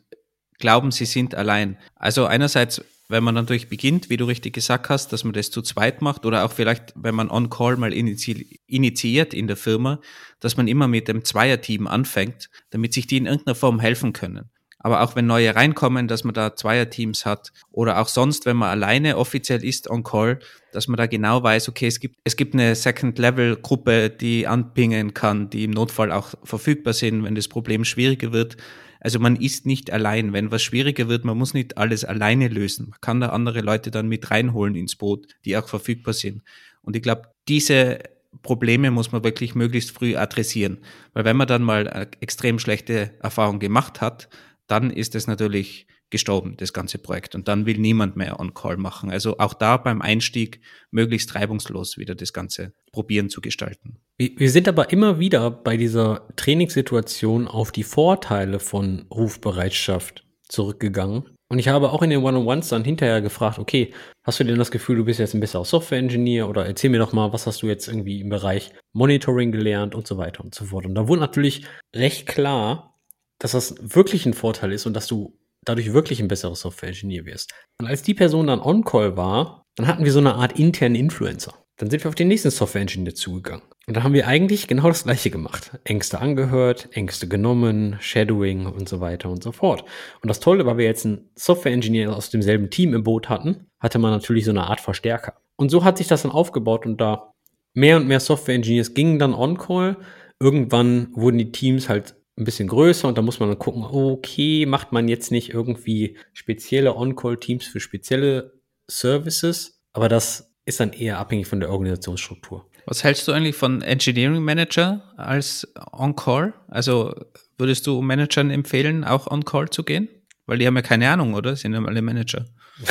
[0.60, 1.78] glauben, sie sind allein.
[1.96, 5.62] Also einerseits, wenn man natürlich beginnt, wie du richtig gesagt hast, dass man das zu
[5.62, 10.00] zweit macht oder auch vielleicht, wenn man On-Call mal initi initiiert in der Firma,
[10.40, 14.50] dass man immer mit dem Zweierteam anfängt, damit sich die in irgendeiner Form helfen können
[14.84, 18.70] aber auch wenn neue reinkommen, dass man da Zweierteams hat oder auch sonst, wenn man
[18.70, 20.40] alleine offiziell ist on Call,
[20.72, 25.50] dass man da genau weiß, okay, es gibt, es gibt eine Second-Level-Gruppe, die anpingen kann,
[25.50, 28.58] die im Notfall auch verfügbar sind, wenn das Problem schwieriger wird.
[29.00, 30.32] Also man ist nicht allein.
[30.32, 32.90] Wenn was schwieriger wird, man muss nicht alles alleine lösen.
[32.92, 36.44] Man kann da andere Leute dann mit reinholen ins Boot, die auch verfügbar sind.
[36.82, 38.00] Und ich glaube, diese
[38.44, 40.80] Probleme muss man wirklich möglichst früh adressieren.
[41.14, 44.30] Weil wenn man dann mal eine extrem schlechte Erfahrung gemacht hat,
[44.68, 47.34] dann ist es natürlich gestorben, das ganze Projekt.
[47.34, 49.10] Und dann will niemand mehr On-Call machen.
[49.10, 53.98] Also auch da beim Einstieg möglichst reibungslos wieder das Ganze probieren zu gestalten.
[54.18, 61.24] Wir sind aber immer wieder bei dieser Trainingssituation auf die Vorteile von Rufbereitschaft zurückgegangen.
[61.50, 63.94] Und ich habe auch in den One-on-Ones dann hinterher gefragt, okay,
[64.24, 67.12] hast du denn das Gefühl, du bist jetzt ein besserer Software-Engineer oder erzähl mir doch
[67.12, 70.66] mal, was hast du jetzt irgendwie im Bereich Monitoring gelernt und so weiter und so
[70.66, 70.86] fort.
[70.86, 73.00] Und da wurde natürlich recht klar,
[73.40, 77.54] dass das wirklich ein Vorteil ist und dass du dadurch wirklich ein besserer Software-Engineer wirst.
[77.80, 81.54] Und als die Person dann on-call war, dann hatten wir so eine Art internen Influencer.
[81.78, 83.64] Dann sind wir auf den nächsten Software-Engineer zugegangen.
[83.88, 85.80] Und dann haben wir eigentlich genau das Gleiche gemacht.
[85.84, 89.84] Ängste angehört, Ängste genommen, Shadowing und so weiter und so fort.
[90.22, 93.98] Und das Tolle, weil wir jetzt einen Software-Engineer aus demselben Team im Boot hatten, hatte
[93.98, 95.42] man natürlich so eine Art Verstärker.
[95.56, 97.34] Und so hat sich das dann aufgebaut und da
[97.74, 99.98] mehr und mehr Software-Engineers gingen dann on-call.
[100.40, 104.66] Irgendwann wurden die Teams halt ein bisschen größer und da muss man dann gucken, okay,
[104.66, 108.54] macht man jetzt nicht irgendwie spezielle On-Call-Teams für spezielle
[108.90, 112.68] Services, aber das ist dann eher abhängig von der Organisationsstruktur.
[112.86, 116.54] Was hältst du eigentlich von Engineering Manager als On-Call?
[116.68, 117.14] Also
[117.58, 120.10] würdest du Managern empfehlen, auch On-Call zu gehen?
[120.46, 121.56] Weil die haben ja keine Ahnung, oder?
[121.56, 122.46] Sind ja alle Manager.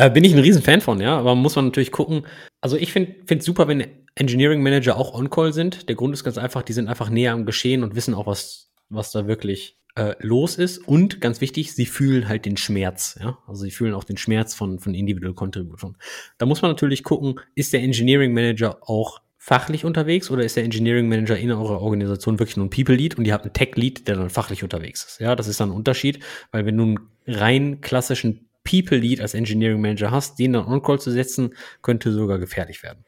[0.00, 2.26] äh, bin ich ein Riesenfan von, ja, aber muss man natürlich gucken.
[2.60, 5.88] Also ich finde es super, wenn Engineering Manager auch on-call sind.
[5.88, 8.70] Der Grund ist ganz einfach, die sind einfach näher am Geschehen und wissen auch, was,
[8.88, 10.78] was da wirklich äh, los ist.
[10.78, 13.18] Und ganz wichtig, sie fühlen halt den Schmerz.
[13.20, 13.38] Ja?
[13.46, 15.96] Also sie fühlen auch den Schmerz von, von Individual Contribution.
[16.38, 20.64] Da muss man natürlich gucken, ist der Engineering Manager auch fachlich unterwegs oder ist der
[20.64, 23.74] Engineering Manager in eurer Organisation wirklich nur ein People Lead und ihr habt einen Tech
[23.74, 25.20] Lead, der dann fachlich unterwegs ist?
[25.20, 26.22] Ja, das ist dann ein Unterschied,
[26.52, 31.00] weil wenn du einen rein klassischen People Lead als Engineering Manager hast, den dann on-call
[31.00, 33.04] zu setzen, könnte sogar gefährlich werden.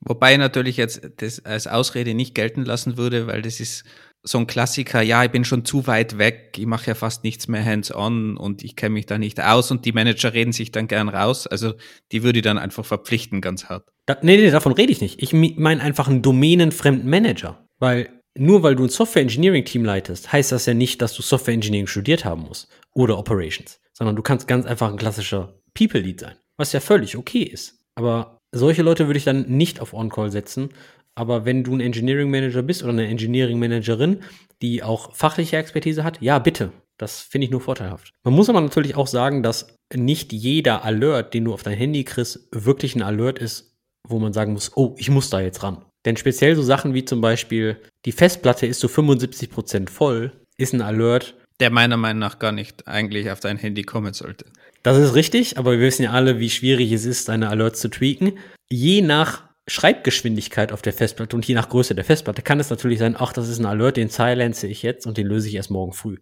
[0.00, 3.84] Wobei natürlich jetzt das als Ausrede nicht gelten lassen würde, weil das ist
[4.22, 7.46] so ein Klassiker, ja, ich bin schon zu weit weg, ich mache ja fast nichts
[7.48, 10.88] mehr hands-on und ich kenne mich da nicht aus und die Manager reden sich dann
[10.88, 11.46] gern raus.
[11.46, 11.74] Also
[12.10, 13.88] die würde ich dann einfach verpflichten, ganz hart.
[14.06, 15.22] Da, nee, nee, davon rede ich nicht.
[15.22, 17.64] Ich meine einfach einen domänenfremden Manager.
[17.78, 21.22] Weil nur weil du ein Software Engineering Team leitest, heißt das ja nicht, dass du
[21.22, 26.00] Software Engineering studiert haben musst oder Operations, sondern du kannst ganz einfach ein klassischer People
[26.00, 27.78] Lead sein, was ja völlig okay ist.
[27.94, 30.70] Aber solche Leute würde ich dann nicht auf On-Call setzen.
[31.14, 34.20] Aber wenn du ein Engineering Manager bist oder eine Engineering Managerin,
[34.62, 36.72] die auch fachliche Expertise hat, ja, bitte.
[36.96, 38.12] Das finde ich nur vorteilhaft.
[38.24, 42.04] Man muss aber natürlich auch sagen, dass nicht jeder Alert, den du auf dein Handy
[42.04, 43.76] kriegst, wirklich ein Alert ist,
[44.06, 45.84] wo man sagen muss, oh, ich muss da jetzt ran.
[46.04, 50.82] Denn speziell so Sachen wie zum Beispiel, die Festplatte ist so 75% voll, ist ein
[50.82, 51.34] Alert.
[51.60, 54.46] Der meiner Meinung nach gar nicht eigentlich auf dein Handy kommen sollte.
[54.84, 57.88] Das ist richtig, aber wir wissen ja alle, wie schwierig es ist, deine Alerts zu
[57.88, 58.38] tweaken.
[58.70, 62.98] Je nach Schreibgeschwindigkeit auf der Festplatte und je nach Größe der Festplatte kann es natürlich
[62.98, 65.70] sein, ach, das ist ein Alert, den silence ich jetzt und den löse ich erst
[65.70, 66.16] morgen früh.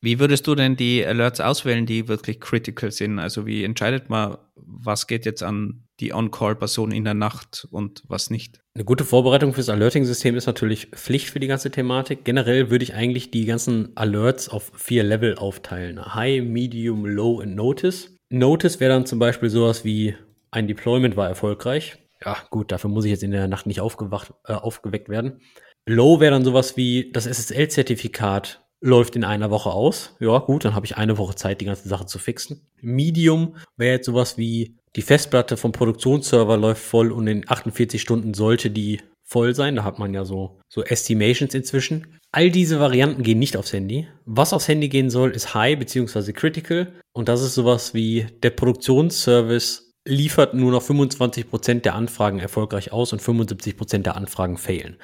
[0.00, 3.18] Wie würdest du denn die Alerts auswählen, die wirklich critical sind?
[3.18, 8.30] Also wie entscheidet man, was geht jetzt an die On-Call-Person in der Nacht und was
[8.30, 8.60] nicht?
[8.74, 12.24] Eine gute Vorbereitung fürs Alerting-System ist natürlich Pflicht für die ganze Thematik.
[12.24, 16.14] Generell würde ich eigentlich die ganzen Alerts auf vier Level aufteilen.
[16.14, 18.16] High, Medium, Low und Notice.
[18.28, 20.14] Notice wäre dann zum Beispiel sowas wie
[20.50, 21.96] ein Deployment war erfolgreich.
[22.24, 25.40] Ja, gut, dafür muss ich jetzt in der Nacht nicht aufgewacht, äh, aufgeweckt werden.
[25.86, 30.14] Low wäre dann sowas wie das SSL-Zertifikat läuft in einer Woche aus.
[30.20, 32.68] Ja, gut, dann habe ich eine Woche Zeit, die ganze Sache zu fixen.
[32.80, 38.32] Medium wäre jetzt sowas wie die Festplatte vom Produktionsserver läuft voll und in 48 Stunden
[38.32, 39.76] sollte die voll sein.
[39.76, 42.06] Da hat man ja so, so Estimations inzwischen.
[42.30, 44.06] All diese Varianten gehen nicht aufs Handy.
[44.24, 46.32] Was aufs Handy gehen soll, ist High bzw.
[46.32, 46.92] Critical.
[47.12, 53.12] Und das ist sowas wie der Produktionsservice liefert nur noch 25% der Anfragen erfolgreich aus
[53.12, 54.96] und 75% der Anfragen failen.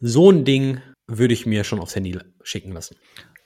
[0.00, 2.96] So ein Ding würde ich mir schon aufs Handy schicken lassen.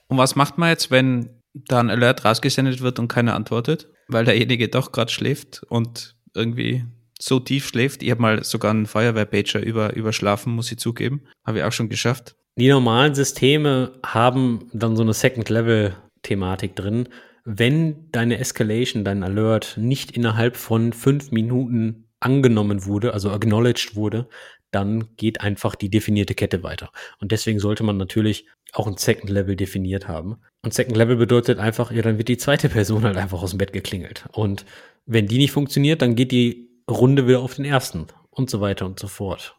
[0.09, 4.25] Und was macht man jetzt, wenn da ein Alert rausgesendet wird und keiner antwortet, weil
[4.25, 6.85] derjenige doch gerade schläft und irgendwie
[7.19, 8.03] so tief schläft?
[8.03, 11.23] Ich habe mal sogar einen Feuerwehrpager über, überschlafen, muss ich zugeben.
[11.47, 12.35] Habe ich auch schon geschafft.
[12.57, 17.09] Die normalen Systeme haben dann so eine Second-Level-Thematik drin.
[17.45, 24.29] Wenn deine Escalation, dein Alert nicht innerhalb von fünf Minuten angenommen wurde, also acknowledged wurde,
[24.71, 26.91] dann geht einfach die definierte Kette weiter.
[27.21, 30.37] Und deswegen sollte man natürlich auch ein Second Level definiert haben.
[30.63, 33.59] Und Second Level bedeutet einfach, ja, dann wird die zweite Person halt einfach aus dem
[33.59, 34.25] Bett geklingelt.
[34.33, 34.65] Und
[35.07, 38.87] wenn die nicht funktioniert, dann geht die Runde wieder auf den ersten und so weiter
[38.87, 39.57] und so fort.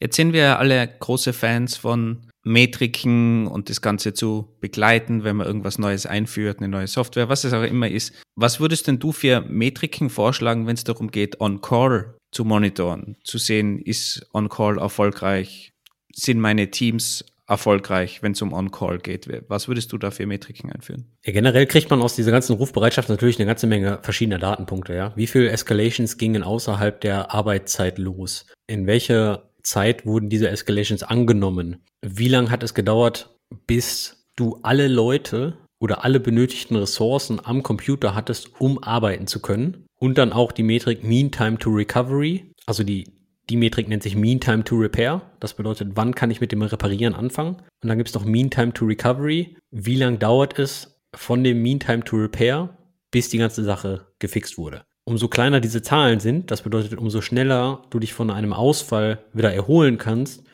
[0.00, 5.46] Jetzt sind wir alle große Fans von Metriken und das Ganze zu begleiten, wenn man
[5.46, 8.14] irgendwas Neues einführt, eine neue Software, was es auch immer ist.
[8.34, 13.38] Was würdest denn du für Metriken vorschlagen, wenn es darum geht, On-Call zu monitoren, zu
[13.38, 15.72] sehen, ist On-Call erfolgreich,
[16.14, 19.28] sind meine Teams erfolgreich, wenn es um On-Call geht?
[19.48, 21.06] Was würdest du da für Metriken einführen?
[21.24, 25.12] Ja, generell kriegt man aus dieser ganzen Rufbereitschaft natürlich eine ganze Menge verschiedener Datenpunkte, ja.
[25.16, 28.46] Wie viele Escalations gingen außerhalb der Arbeitszeit los?
[28.68, 31.82] In welcher Zeit wurden diese Escalations angenommen?
[32.02, 33.34] Wie lange hat es gedauert,
[33.66, 39.86] bis du alle Leute oder alle benötigten Ressourcen am Computer hattest, um arbeiten zu können?
[40.02, 42.52] Und dann auch die Metrik Mean Time to Recovery.
[42.64, 43.04] Also die,
[43.50, 45.20] die Metrik nennt sich Mean Time to Repair.
[45.40, 47.56] Das bedeutet, wann kann ich mit dem Reparieren anfangen?
[47.82, 49.56] Und dann gibt es noch Mean Time to Recovery.
[49.70, 52.70] Wie lange dauert es von dem Mean Time to Repair,
[53.10, 54.84] bis die ganze Sache gefixt wurde?
[55.04, 59.52] Umso kleiner diese Zahlen sind, das bedeutet, umso schneller du dich von einem Ausfall wieder
[59.52, 60.44] erholen kannst,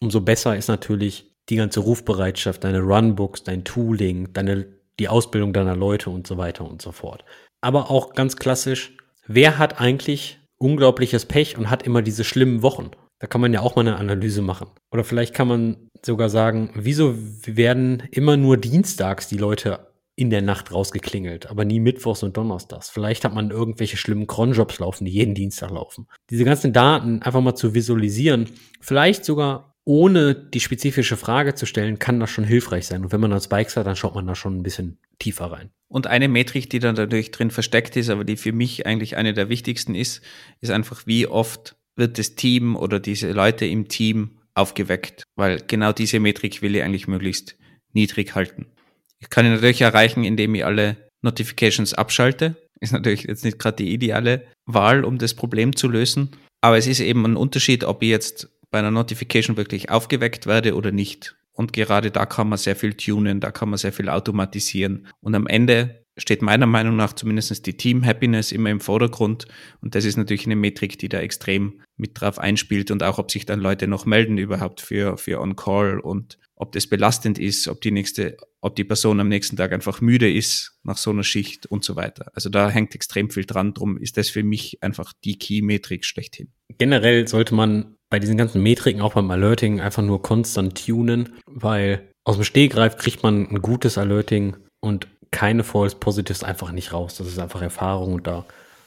[0.00, 4.66] umso besser ist natürlich die ganze Rufbereitschaft, deine Runbooks, dein Tooling, deine,
[5.00, 7.24] die Ausbildung deiner Leute und so weiter und so fort
[7.62, 8.96] aber auch ganz klassisch,
[9.26, 12.90] wer hat eigentlich unglaubliches Pech und hat immer diese schlimmen Wochen?
[13.18, 14.68] Da kann man ja auch mal eine Analyse machen.
[14.90, 17.14] Oder vielleicht kann man sogar sagen, wieso
[17.46, 22.90] werden immer nur dienstags die Leute in der Nacht rausgeklingelt, aber nie mittwochs und donnerstags.
[22.90, 26.06] Vielleicht hat man irgendwelche schlimmen Cronjobs laufen, die jeden Dienstag laufen.
[26.30, 28.50] Diese ganzen Daten einfach mal zu visualisieren,
[28.80, 33.04] vielleicht sogar ohne die spezifische Frage zu stellen, kann das schon hilfreich sein.
[33.04, 35.70] Und wenn man als Bikes hat, dann schaut man da schon ein bisschen tiefer rein.
[35.88, 39.34] Und eine Metrik, die dann natürlich drin versteckt ist, aber die für mich eigentlich eine
[39.34, 40.22] der wichtigsten ist,
[40.60, 45.24] ist einfach, wie oft wird das Team oder diese Leute im Team aufgeweckt.
[45.36, 47.56] Weil genau diese Metrik will ich eigentlich möglichst
[47.92, 48.66] niedrig halten.
[49.18, 52.56] Ich kann ihn natürlich erreichen, indem ich alle Notifications abschalte.
[52.80, 56.30] Ist natürlich jetzt nicht gerade die ideale Wahl, um das Problem zu lösen.
[56.60, 60.74] Aber es ist eben ein Unterschied, ob ich jetzt bei einer Notification wirklich aufgeweckt werde
[60.74, 61.36] oder nicht.
[61.52, 65.06] Und gerade da kann man sehr viel tunen, da kann man sehr viel automatisieren.
[65.20, 69.46] Und am Ende steht meiner Meinung nach zumindest die Team Happiness immer im Vordergrund.
[69.80, 73.30] Und das ist natürlich eine Metrik, die da extrem mit drauf einspielt und auch, ob
[73.30, 77.80] sich dann Leute noch melden überhaupt für, für On-Call und ob das belastend ist, ob
[77.80, 81.66] die nächste, ob die Person am nächsten Tag einfach müde ist nach so einer Schicht
[81.66, 82.30] und so weiter.
[82.34, 83.74] Also da hängt extrem viel dran.
[83.74, 86.52] Drum ist das für mich einfach die Key-Metrik schlechthin.
[86.78, 92.10] Generell sollte man bei diesen ganzen Metriken, auch beim Alerting, einfach nur konstant tunen, weil
[92.24, 97.16] aus dem Stegreif kriegt man ein gutes Alerting und keine False Positives einfach nicht raus.
[97.16, 98.44] Das ist einfach Erfahrung und da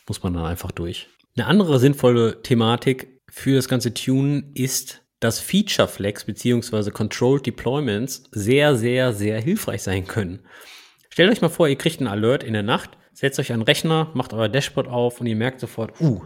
[0.08, 1.08] muss man dann einfach durch.
[1.36, 6.92] Eine andere sinnvolle Thematik für das ganze Tunen ist, dass Feature Flex bzw.
[6.92, 10.42] Controlled Deployments sehr, sehr, sehr hilfreich sein können.
[11.10, 14.12] Stellt euch mal vor, ihr kriegt einen Alert in der Nacht, setzt euch den Rechner,
[14.14, 16.22] macht euer Dashboard auf und ihr merkt sofort, uh,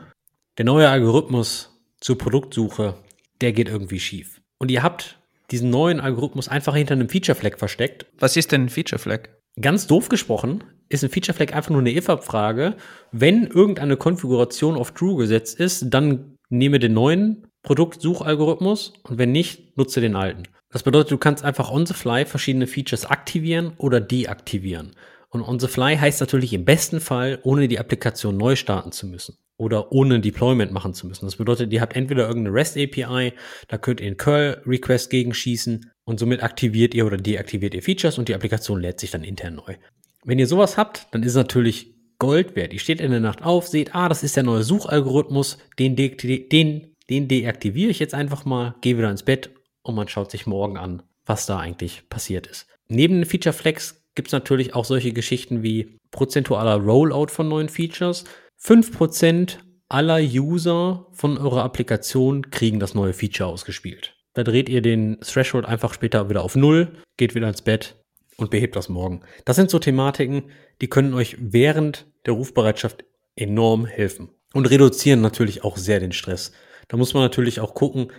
[0.58, 2.96] der neue Algorithmus zur Produktsuche,
[3.42, 4.42] der geht irgendwie schief.
[4.58, 5.20] Und ihr habt
[5.52, 8.06] diesen neuen Algorithmus einfach hinter einem Feature Flag versteckt.
[8.20, 9.30] Was ist denn ein Feature Flag?
[9.60, 12.76] Ganz doof gesprochen ist ein Feature Flag einfach nur eine if-Abfrage.
[13.12, 19.78] Wenn irgendeine Konfiguration auf True gesetzt ist, dann nehme den neuen Produktsuchalgorithmus und wenn nicht,
[19.78, 20.44] nutze den alten.
[20.72, 24.96] Das bedeutet, du kannst einfach on the fly verschiedene Features aktivieren oder deaktivieren.
[25.30, 29.08] Und on the fly heißt natürlich im besten Fall, ohne die Applikation neu starten zu
[29.08, 31.26] müssen oder ohne Deployment machen zu müssen.
[31.26, 33.34] Das bedeutet, ihr habt entweder irgendeine REST API,
[33.68, 38.18] da könnt ihr einen Curl Request gegenschießen und somit aktiviert ihr oder deaktiviert ihr Features
[38.18, 39.76] und die Applikation lädt sich dann intern neu.
[40.24, 42.74] Wenn ihr sowas habt, dann ist es natürlich Gold wert.
[42.74, 46.16] Ihr steht in der Nacht auf, seht, ah, das ist der neue Suchalgorithmus, den, de
[46.48, 49.50] den, den deaktiviere ich jetzt einfach mal, gehe wieder ins Bett
[49.84, 52.66] und man schaut sich morgen an, was da eigentlich passiert ist.
[52.88, 58.24] Neben Feature Flex gibt es natürlich auch solche Geschichten wie prozentualer Rollout von neuen Features.
[58.62, 59.58] 5%
[59.88, 64.16] aller User von eurer Applikation kriegen das neue Feature ausgespielt.
[64.34, 67.96] Da dreht ihr den Threshold einfach später wieder auf Null, geht wieder ins Bett
[68.38, 69.22] und behebt das morgen.
[69.46, 70.52] Das sind so Thematiken,
[70.82, 73.06] die können euch während der Rufbereitschaft
[73.36, 76.52] enorm helfen und reduzieren natürlich auch sehr den Stress.
[76.88, 78.12] Da muss man natürlich auch gucken,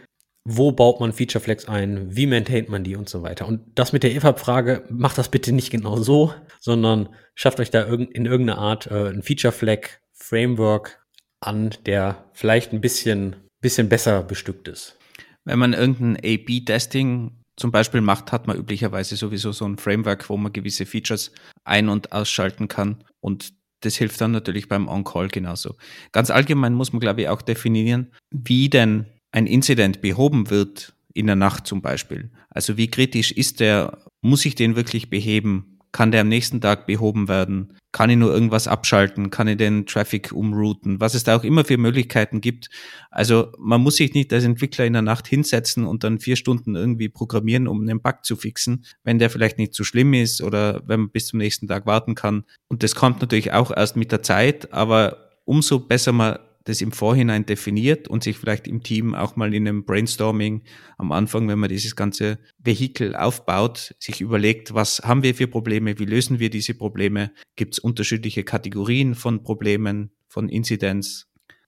[0.44, 3.46] wo baut man Feature Flags ein, wie maintaint man die und so weiter.
[3.46, 7.82] Und das mit der EFAB-Frage, macht das bitte nicht genau so, sondern schafft euch da
[7.82, 9.80] in irgendeiner Art äh, ein Feature Flag
[10.20, 11.04] Framework
[11.40, 14.98] an, der vielleicht ein bisschen, bisschen besser bestückt ist.
[15.44, 20.36] Wenn man irgendein A-B-Testing zum Beispiel macht, hat man üblicherweise sowieso so ein Framework, wo
[20.36, 21.32] man gewisse Features
[21.64, 23.04] ein- und ausschalten kann.
[23.20, 25.76] Und das hilft dann natürlich beim On-Call genauso.
[26.12, 31.26] Ganz allgemein muss man, glaube ich, auch definieren, wie denn ein Incident behoben wird in
[31.26, 32.30] der Nacht zum Beispiel.
[32.50, 34.04] Also wie kritisch ist der?
[34.22, 35.69] Muss ich den wirklich beheben?
[35.92, 37.74] Kann der am nächsten Tag behoben werden?
[37.92, 39.30] Kann ich nur irgendwas abschalten?
[39.30, 41.00] Kann ich den Traffic umrouten?
[41.00, 42.70] Was es da auch immer für Möglichkeiten gibt.
[43.10, 46.76] Also man muss sich nicht als Entwickler in der Nacht hinsetzen und dann vier Stunden
[46.76, 50.82] irgendwie programmieren, um einen Bug zu fixen, wenn der vielleicht nicht so schlimm ist oder
[50.86, 52.44] wenn man bis zum nächsten Tag warten kann.
[52.68, 56.38] Und das kommt natürlich auch erst mit der Zeit, aber umso besser man
[56.70, 60.62] das im Vorhinein definiert und sich vielleicht im Team auch mal in einem Brainstorming
[60.96, 65.98] am Anfang, wenn man dieses ganze Vehikel aufbaut, sich überlegt, was haben wir für Probleme,
[65.98, 71.26] wie lösen wir diese Probleme, gibt es unterschiedliche Kategorien von Problemen, von Inzidenz.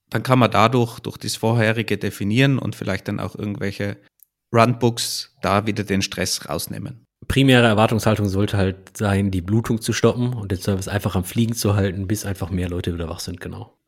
[0.09, 3.99] Dann kann man dadurch durch das vorherige definieren und vielleicht dann auch irgendwelche
[4.55, 10.35] Runbooks da wieder den Stress rausnehmen primäre Erwartungshaltung sollte halt sein, die Blutung zu stoppen
[10.35, 13.41] und den Service einfach am Fliegen zu halten, bis einfach mehr Leute wieder wach sind,
[13.41, 13.79] genau.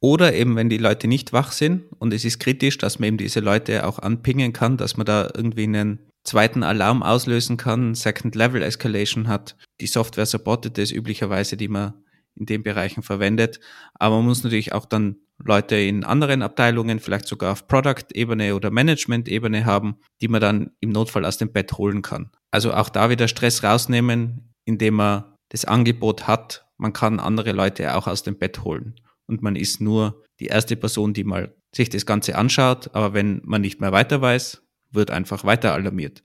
[0.00, 3.16] Oder eben, wenn die Leute nicht wach sind und es ist kritisch, dass man eben
[3.18, 8.34] diese Leute auch anpingen kann, dass man da irgendwie einen zweiten Alarm auslösen kann, Second
[8.34, 9.56] Level Escalation hat.
[9.80, 11.94] Die Software supportet das üblicherweise, die man
[12.34, 13.60] in den Bereichen verwendet.
[13.94, 18.70] Aber man muss natürlich auch dann Leute in anderen Abteilungen, vielleicht sogar auf Product-Ebene oder
[18.70, 22.30] Management-Ebene haben, die man dann im Notfall aus dem Bett holen kann.
[22.50, 27.94] Also auch da wieder Stress rausnehmen, indem man das Angebot hat, man kann andere Leute
[27.96, 28.94] auch aus dem Bett holen
[29.30, 32.94] und man ist nur die erste Person, die mal sich das Ganze anschaut.
[32.94, 34.60] Aber wenn man nicht mehr weiter weiß,
[34.90, 36.22] wird einfach weiter alarmiert.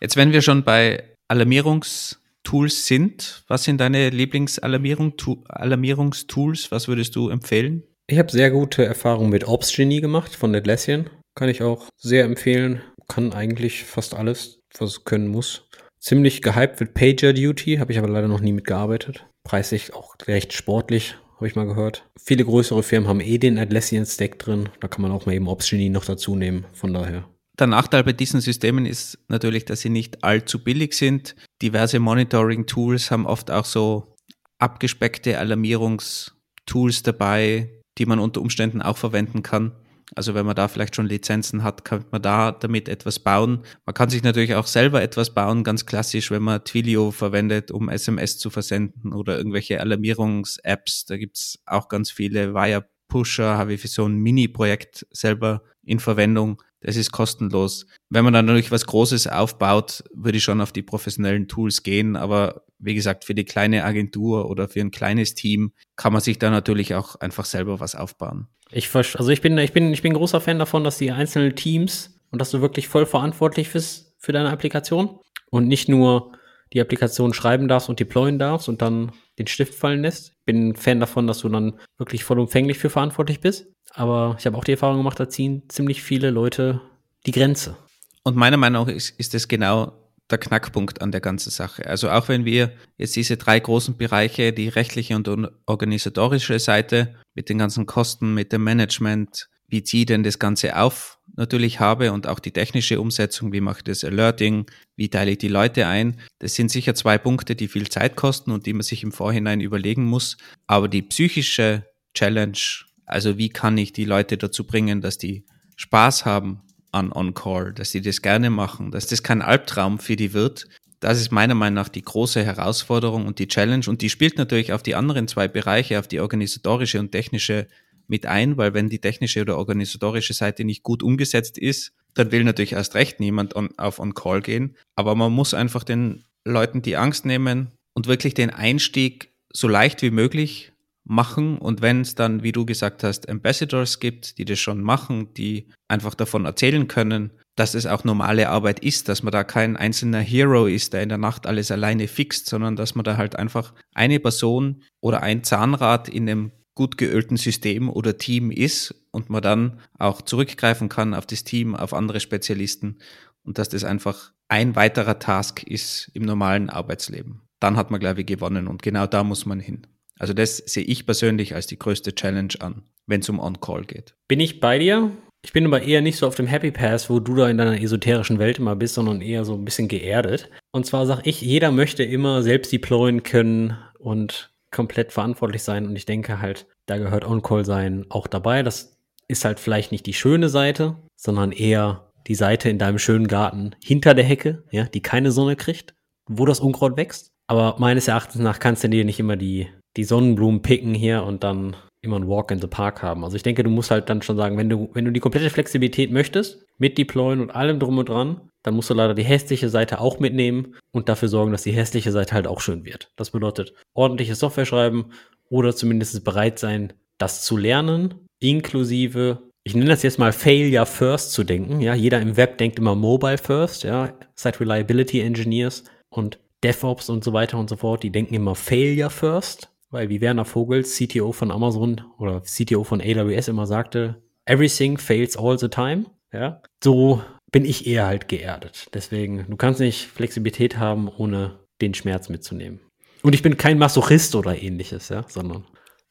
[0.00, 6.72] Jetzt, wenn wir schon bei Alarmierungstools sind, was sind deine Lieblingsalarmierungstools?
[6.72, 7.84] Was würdest du empfehlen?
[8.08, 11.08] Ich habe sehr gute Erfahrungen mit Ops-Genie gemacht von Atlassian.
[11.36, 12.80] Kann ich auch sehr empfehlen.
[13.06, 15.68] Kann eigentlich fast alles, was es können muss.
[16.00, 19.26] Ziemlich gehypt wird PagerDuty, habe ich aber leider noch nie mitgearbeitet.
[19.44, 22.06] Preislich auch recht sportlich, habe ich mal gehört.
[22.22, 24.68] Viele größere Firmen haben eh den Atlassian Stack drin.
[24.80, 26.66] Da kann man auch mal eben Opsgenie noch dazu nehmen.
[26.74, 27.24] Von daher.
[27.58, 31.34] Der Nachteil bei diesen Systemen ist natürlich, dass sie nicht allzu billig sind.
[31.62, 34.16] Diverse Monitoring-Tools haben oft auch so
[34.58, 39.72] abgespeckte Alarmierungstools dabei, die man unter Umständen auch verwenden kann.
[40.14, 43.62] Also wenn man da vielleicht schon Lizenzen hat, kann man da damit etwas bauen.
[43.86, 47.88] Man kann sich natürlich auch selber etwas bauen, ganz klassisch, wenn man Twilio verwendet, um
[47.88, 51.06] SMS zu versenden oder irgendwelche Alarmierungs-Apps.
[51.06, 52.54] Da gibt's auch ganz viele.
[52.54, 56.62] Wire Pusher habe ich für so ein Mini-Projekt selber in Verwendung.
[56.80, 57.86] Das ist kostenlos.
[58.08, 62.16] Wenn man dann natürlich was Großes aufbaut, würde ich schon auf die professionellen Tools gehen.
[62.16, 66.38] Aber wie gesagt, für die kleine Agentur oder für ein kleines Team kann man sich
[66.38, 68.48] da natürlich auch einfach selber was aufbauen.
[68.72, 72.18] Ich, also ich bin, ich bin, ich bin großer Fan davon, dass die einzelnen Teams
[72.30, 75.18] und dass du wirklich voll verantwortlich bist für deine Applikation
[75.50, 76.32] und nicht nur
[76.72, 80.30] die Applikation schreiben darfst und deployen darfst und dann den Stift fallen lässt.
[80.38, 83.66] Ich bin Fan davon, dass du dann wirklich vollumfänglich für verantwortlich bist.
[83.92, 86.80] Aber ich habe auch die Erfahrung gemacht, da ziehen ziemlich viele Leute
[87.26, 87.76] die Grenze.
[88.22, 89.99] Und meiner Meinung nach ist, ist das genau
[90.30, 91.86] der Knackpunkt an der ganzen Sache.
[91.86, 95.28] Also auch wenn wir jetzt diese drei großen Bereiche, die rechtliche und
[95.66, 100.76] organisatorische Seite mit den ganzen Kosten, mit dem Management, wie ziehe ich denn das Ganze
[100.76, 104.66] auf, natürlich habe und auch die technische Umsetzung, wie mache ich das Alerting,
[104.96, 106.20] wie teile ich die Leute ein.
[106.40, 109.60] Das sind sicher zwei Punkte, die viel Zeit kosten und die man sich im Vorhinein
[109.60, 110.36] überlegen muss.
[110.66, 112.58] Aber die psychische Challenge,
[113.06, 116.62] also wie kann ich die Leute dazu bringen, dass die Spaß haben
[116.92, 120.66] an On-Call, dass die das gerne machen, dass das kein Albtraum für die wird.
[121.00, 123.84] Das ist meiner Meinung nach die große Herausforderung und die Challenge.
[123.88, 127.66] Und die spielt natürlich auf die anderen zwei Bereiche, auf die organisatorische und technische
[128.06, 132.44] mit ein, weil wenn die technische oder organisatorische Seite nicht gut umgesetzt ist, dann will
[132.44, 134.76] natürlich erst recht niemand on, auf On-Call gehen.
[134.96, 140.02] Aber man muss einfach den Leuten die Angst nehmen und wirklich den Einstieg so leicht
[140.02, 140.69] wie möglich
[141.10, 141.58] machen.
[141.58, 145.66] Und wenn es dann, wie du gesagt hast, Ambassadors gibt, die das schon machen, die
[145.88, 150.20] einfach davon erzählen können, dass es auch normale Arbeit ist, dass man da kein einzelner
[150.20, 153.74] Hero ist, der in der Nacht alles alleine fixt, sondern dass man da halt einfach
[153.92, 159.42] eine Person oder ein Zahnrad in einem gut geölten System oder Team ist und man
[159.42, 162.98] dann auch zurückgreifen kann auf das Team, auf andere Spezialisten
[163.42, 167.42] und dass das einfach ein weiterer Task ist im normalen Arbeitsleben.
[167.58, 169.86] Dann hat man, glaube ich, gewonnen und genau da muss man hin.
[170.20, 174.14] Also das sehe ich persönlich als die größte Challenge an, wenn es um On-Call geht.
[174.28, 175.10] Bin ich bei dir?
[175.42, 177.80] Ich bin aber eher nicht so auf dem Happy Pass, wo du da in deiner
[177.80, 180.50] esoterischen Welt immer bist, sondern eher so ein bisschen geerdet.
[180.72, 185.86] Und zwar sage ich, jeder möchte immer selbst deployen können und komplett verantwortlich sein.
[185.86, 188.62] Und ich denke halt, da gehört On-Call sein auch dabei.
[188.62, 193.26] Das ist halt vielleicht nicht die schöne Seite, sondern eher die Seite in deinem schönen
[193.26, 195.94] Garten hinter der Hecke, ja, die keine Sonne kriegt,
[196.28, 197.32] wo das Unkraut wächst.
[197.46, 201.44] Aber meines Erachtens nach kannst du dir nicht immer die, die Sonnenblumen picken hier und
[201.44, 203.24] dann immer ein Walk in the Park haben.
[203.24, 205.50] Also ich denke, du musst halt dann schon sagen, wenn du, wenn du die komplette
[205.50, 209.68] Flexibilität möchtest, mit Deployen und allem drum und dran, dann musst du leider die hässliche
[209.68, 213.10] Seite auch mitnehmen und dafür sorgen, dass die hässliche Seite halt auch schön wird.
[213.16, 215.06] Das bedeutet ordentliche Software schreiben
[215.50, 221.32] oder zumindest bereit sein, das zu lernen, inklusive, ich nenne das jetzt mal Failure First
[221.32, 221.80] zu denken.
[221.80, 227.24] Ja, jeder im Web denkt immer Mobile First, ja, Site Reliability Engineers und DevOps und
[227.24, 231.32] so weiter und so fort, die denken immer Failure First, weil wie Werner Vogel, CTO
[231.32, 236.06] von Amazon oder CTO von AWS immer sagte, everything fails all the time.
[236.32, 238.88] Ja, so bin ich eher halt geerdet.
[238.94, 242.80] Deswegen, du kannst nicht Flexibilität haben, ohne den Schmerz mitzunehmen.
[243.22, 245.64] Und ich bin kein Masochist oder ähnliches, ja, sondern.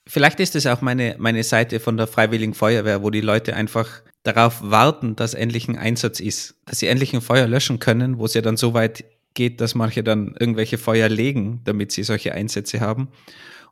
[0.05, 4.01] Vielleicht ist es auch meine, meine Seite von der Freiwilligen Feuerwehr, wo die Leute einfach
[4.23, 8.25] darauf warten, dass endlich ein Einsatz ist, dass sie endlich ein Feuer löschen können, wo
[8.25, 12.33] es ja dann so weit geht, dass manche dann irgendwelche Feuer legen, damit sie solche
[12.33, 13.09] Einsätze haben.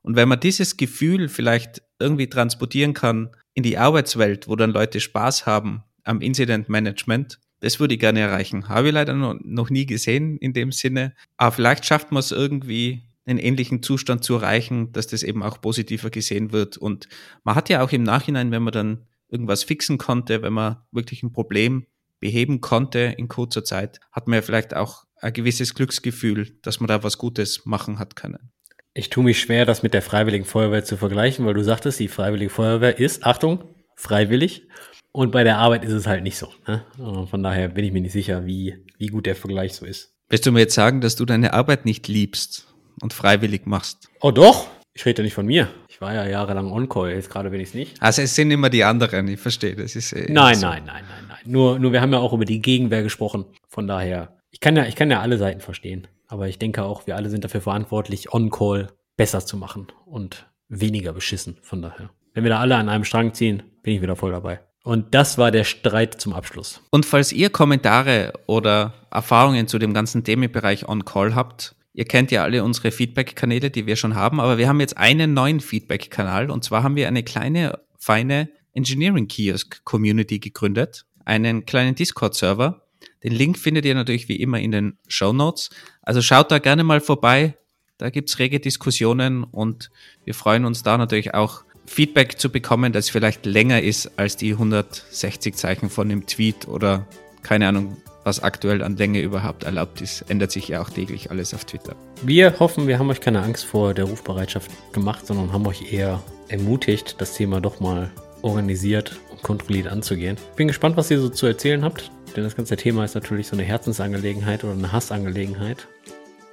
[0.01, 4.99] Und wenn man dieses Gefühl vielleicht irgendwie transportieren kann in die Arbeitswelt, wo dann Leute
[4.99, 8.69] Spaß haben am Incident Management, das würde ich gerne erreichen.
[8.69, 11.13] Habe ich leider noch, nie gesehen in dem Sinne.
[11.37, 15.59] Aber vielleicht schafft man es irgendwie, einen ähnlichen Zustand zu erreichen, dass das eben auch
[15.59, 16.77] positiver gesehen wird.
[16.77, 17.09] Und
[17.43, 21.23] man hat ja auch im Nachhinein, wenn man dann irgendwas fixen konnte, wenn man wirklich
[21.23, 21.85] ein Problem
[22.19, 26.87] beheben konnte in kurzer Zeit, hat man ja vielleicht auch ein gewisses Glücksgefühl, dass man
[26.87, 28.51] da was Gutes machen hat können.
[28.97, 32.07] Ich tue mich schwer, das mit der Freiwilligen Feuerwehr zu vergleichen, weil du sagtest, die
[32.07, 33.63] Freiwillige Feuerwehr ist, Achtung,
[33.95, 34.63] freiwillig.
[35.11, 36.49] Und bei der Arbeit ist es halt nicht so.
[36.67, 36.83] Ne?
[37.29, 40.15] Von daher bin ich mir nicht sicher, wie, wie gut der Vergleich so ist.
[40.29, 44.09] Willst du mir jetzt sagen, dass du deine Arbeit nicht liebst und freiwillig machst?
[44.19, 45.67] Oh doch, ich rede ja nicht von mir.
[45.89, 48.01] Ich war ja jahrelang On-Call, jetzt gerade bin ich es nicht.
[48.01, 49.75] Also es sind immer die anderen, ich verstehe.
[49.75, 50.65] Das ist äh, nein, so.
[50.65, 51.37] nein, nein, nein, nein.
[51.45, 53.45] Nur, nur wir haben ja auch über die Gegenwehr gesprochen.
[53.69, 56.07] Von daher, ich kann ja, ich kann ja alle Seiten verstehen.
[56.27, 61.13] Aber ich denke auch, wir alle sind dafür verantwortlich, On-Call besser zu machen und weniger
[61.13, 61.57] beschissen.
[61.61, 62.09] Von daher.
[62.33, 64.59] Wenn wir da alle an einem Strang ziehen, bin ich wieder voll dabei.
[64.83, 66.81] Und das war der Streit zum Abschluss.
[66.91, 72.43] Und falls ihr Kommentare oder Erfahrungen zu dem ganzen Themenbereich On-Call habt, ihr kennt ja
[72.43, 76.63] alle unsere Feedback-Kanäle, die wir schon haben, aber wir haben jetzt einen neuen Feedback-Kanal und
[76.63, 82.86] zwar haben wir eine kleine, feine Engineering Kiosk Community gegründet, einen kleinen Discord-Server.
[83.23, 85.69] Den Link findet ihr natürlich wie immer in den Show Notes.
[86.01, 87.57] Also schaut da gerne mal vorbei.
[87.97, 89.89] Da gibt's rege Diskussionen und
[90.23, 94.51] wir freuen uns da natürlich auch Feedback zu bekommen, das vielleicht länger ist als die
[94.51, 97.07] 160 Zeichen von dem Tweet oder
[97.41, 100.21] keine Ahnung, was aktuell an Länge überhaupt erlaubt ist.
[100.29, 101.95] Ändert sich ja auch täglich alles auf Twitter.
[102.23, 106.21] Wir hoffen, wir haben euch keine Angst vor der Rufbereitschaft gemacht, sondern haben euch eher
[106.49, 108.11] ermutigt, das Thema doch mal
[108.41, 110.37] organisiert und kontrolliert anzugehen.
[110.55, 113.55] Bin gespannt, was ihr so zu erzählen habt, denn das ganze Thema ist natürlich so
[113.55, 115.87] eine Herzensangelegenheit oder eine Hassangelegenheit.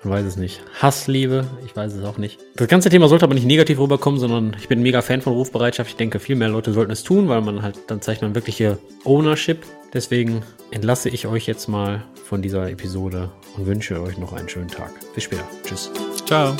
[0.03, 0.63] Man weiß es nicht.
[0.81, 2.39] Hassliebe, ich weiß es auch nicht.
[2.57, 5.91] Das ganze Thema sollte aber nicht negativ rüberkommen, sondern ich bin mega Fan von Rufbereitschaft.
[5.91, 8.79] Ich denke, viel mehr Leute sollten es tun, weil man halt, dann zeigt man wirkliche
[9.05, 9.65] Ownership.
[9.93, 14.69] Deswegen entlasse ich euch jetzt mal von dieser Episode und wünsche euch noch einen schönen
[14.69, 14.91] Tag.
[15.15, 15.45] Bis später.
[15.65, 15.91] Tschüss.
[16.27, 16.55] Ciao.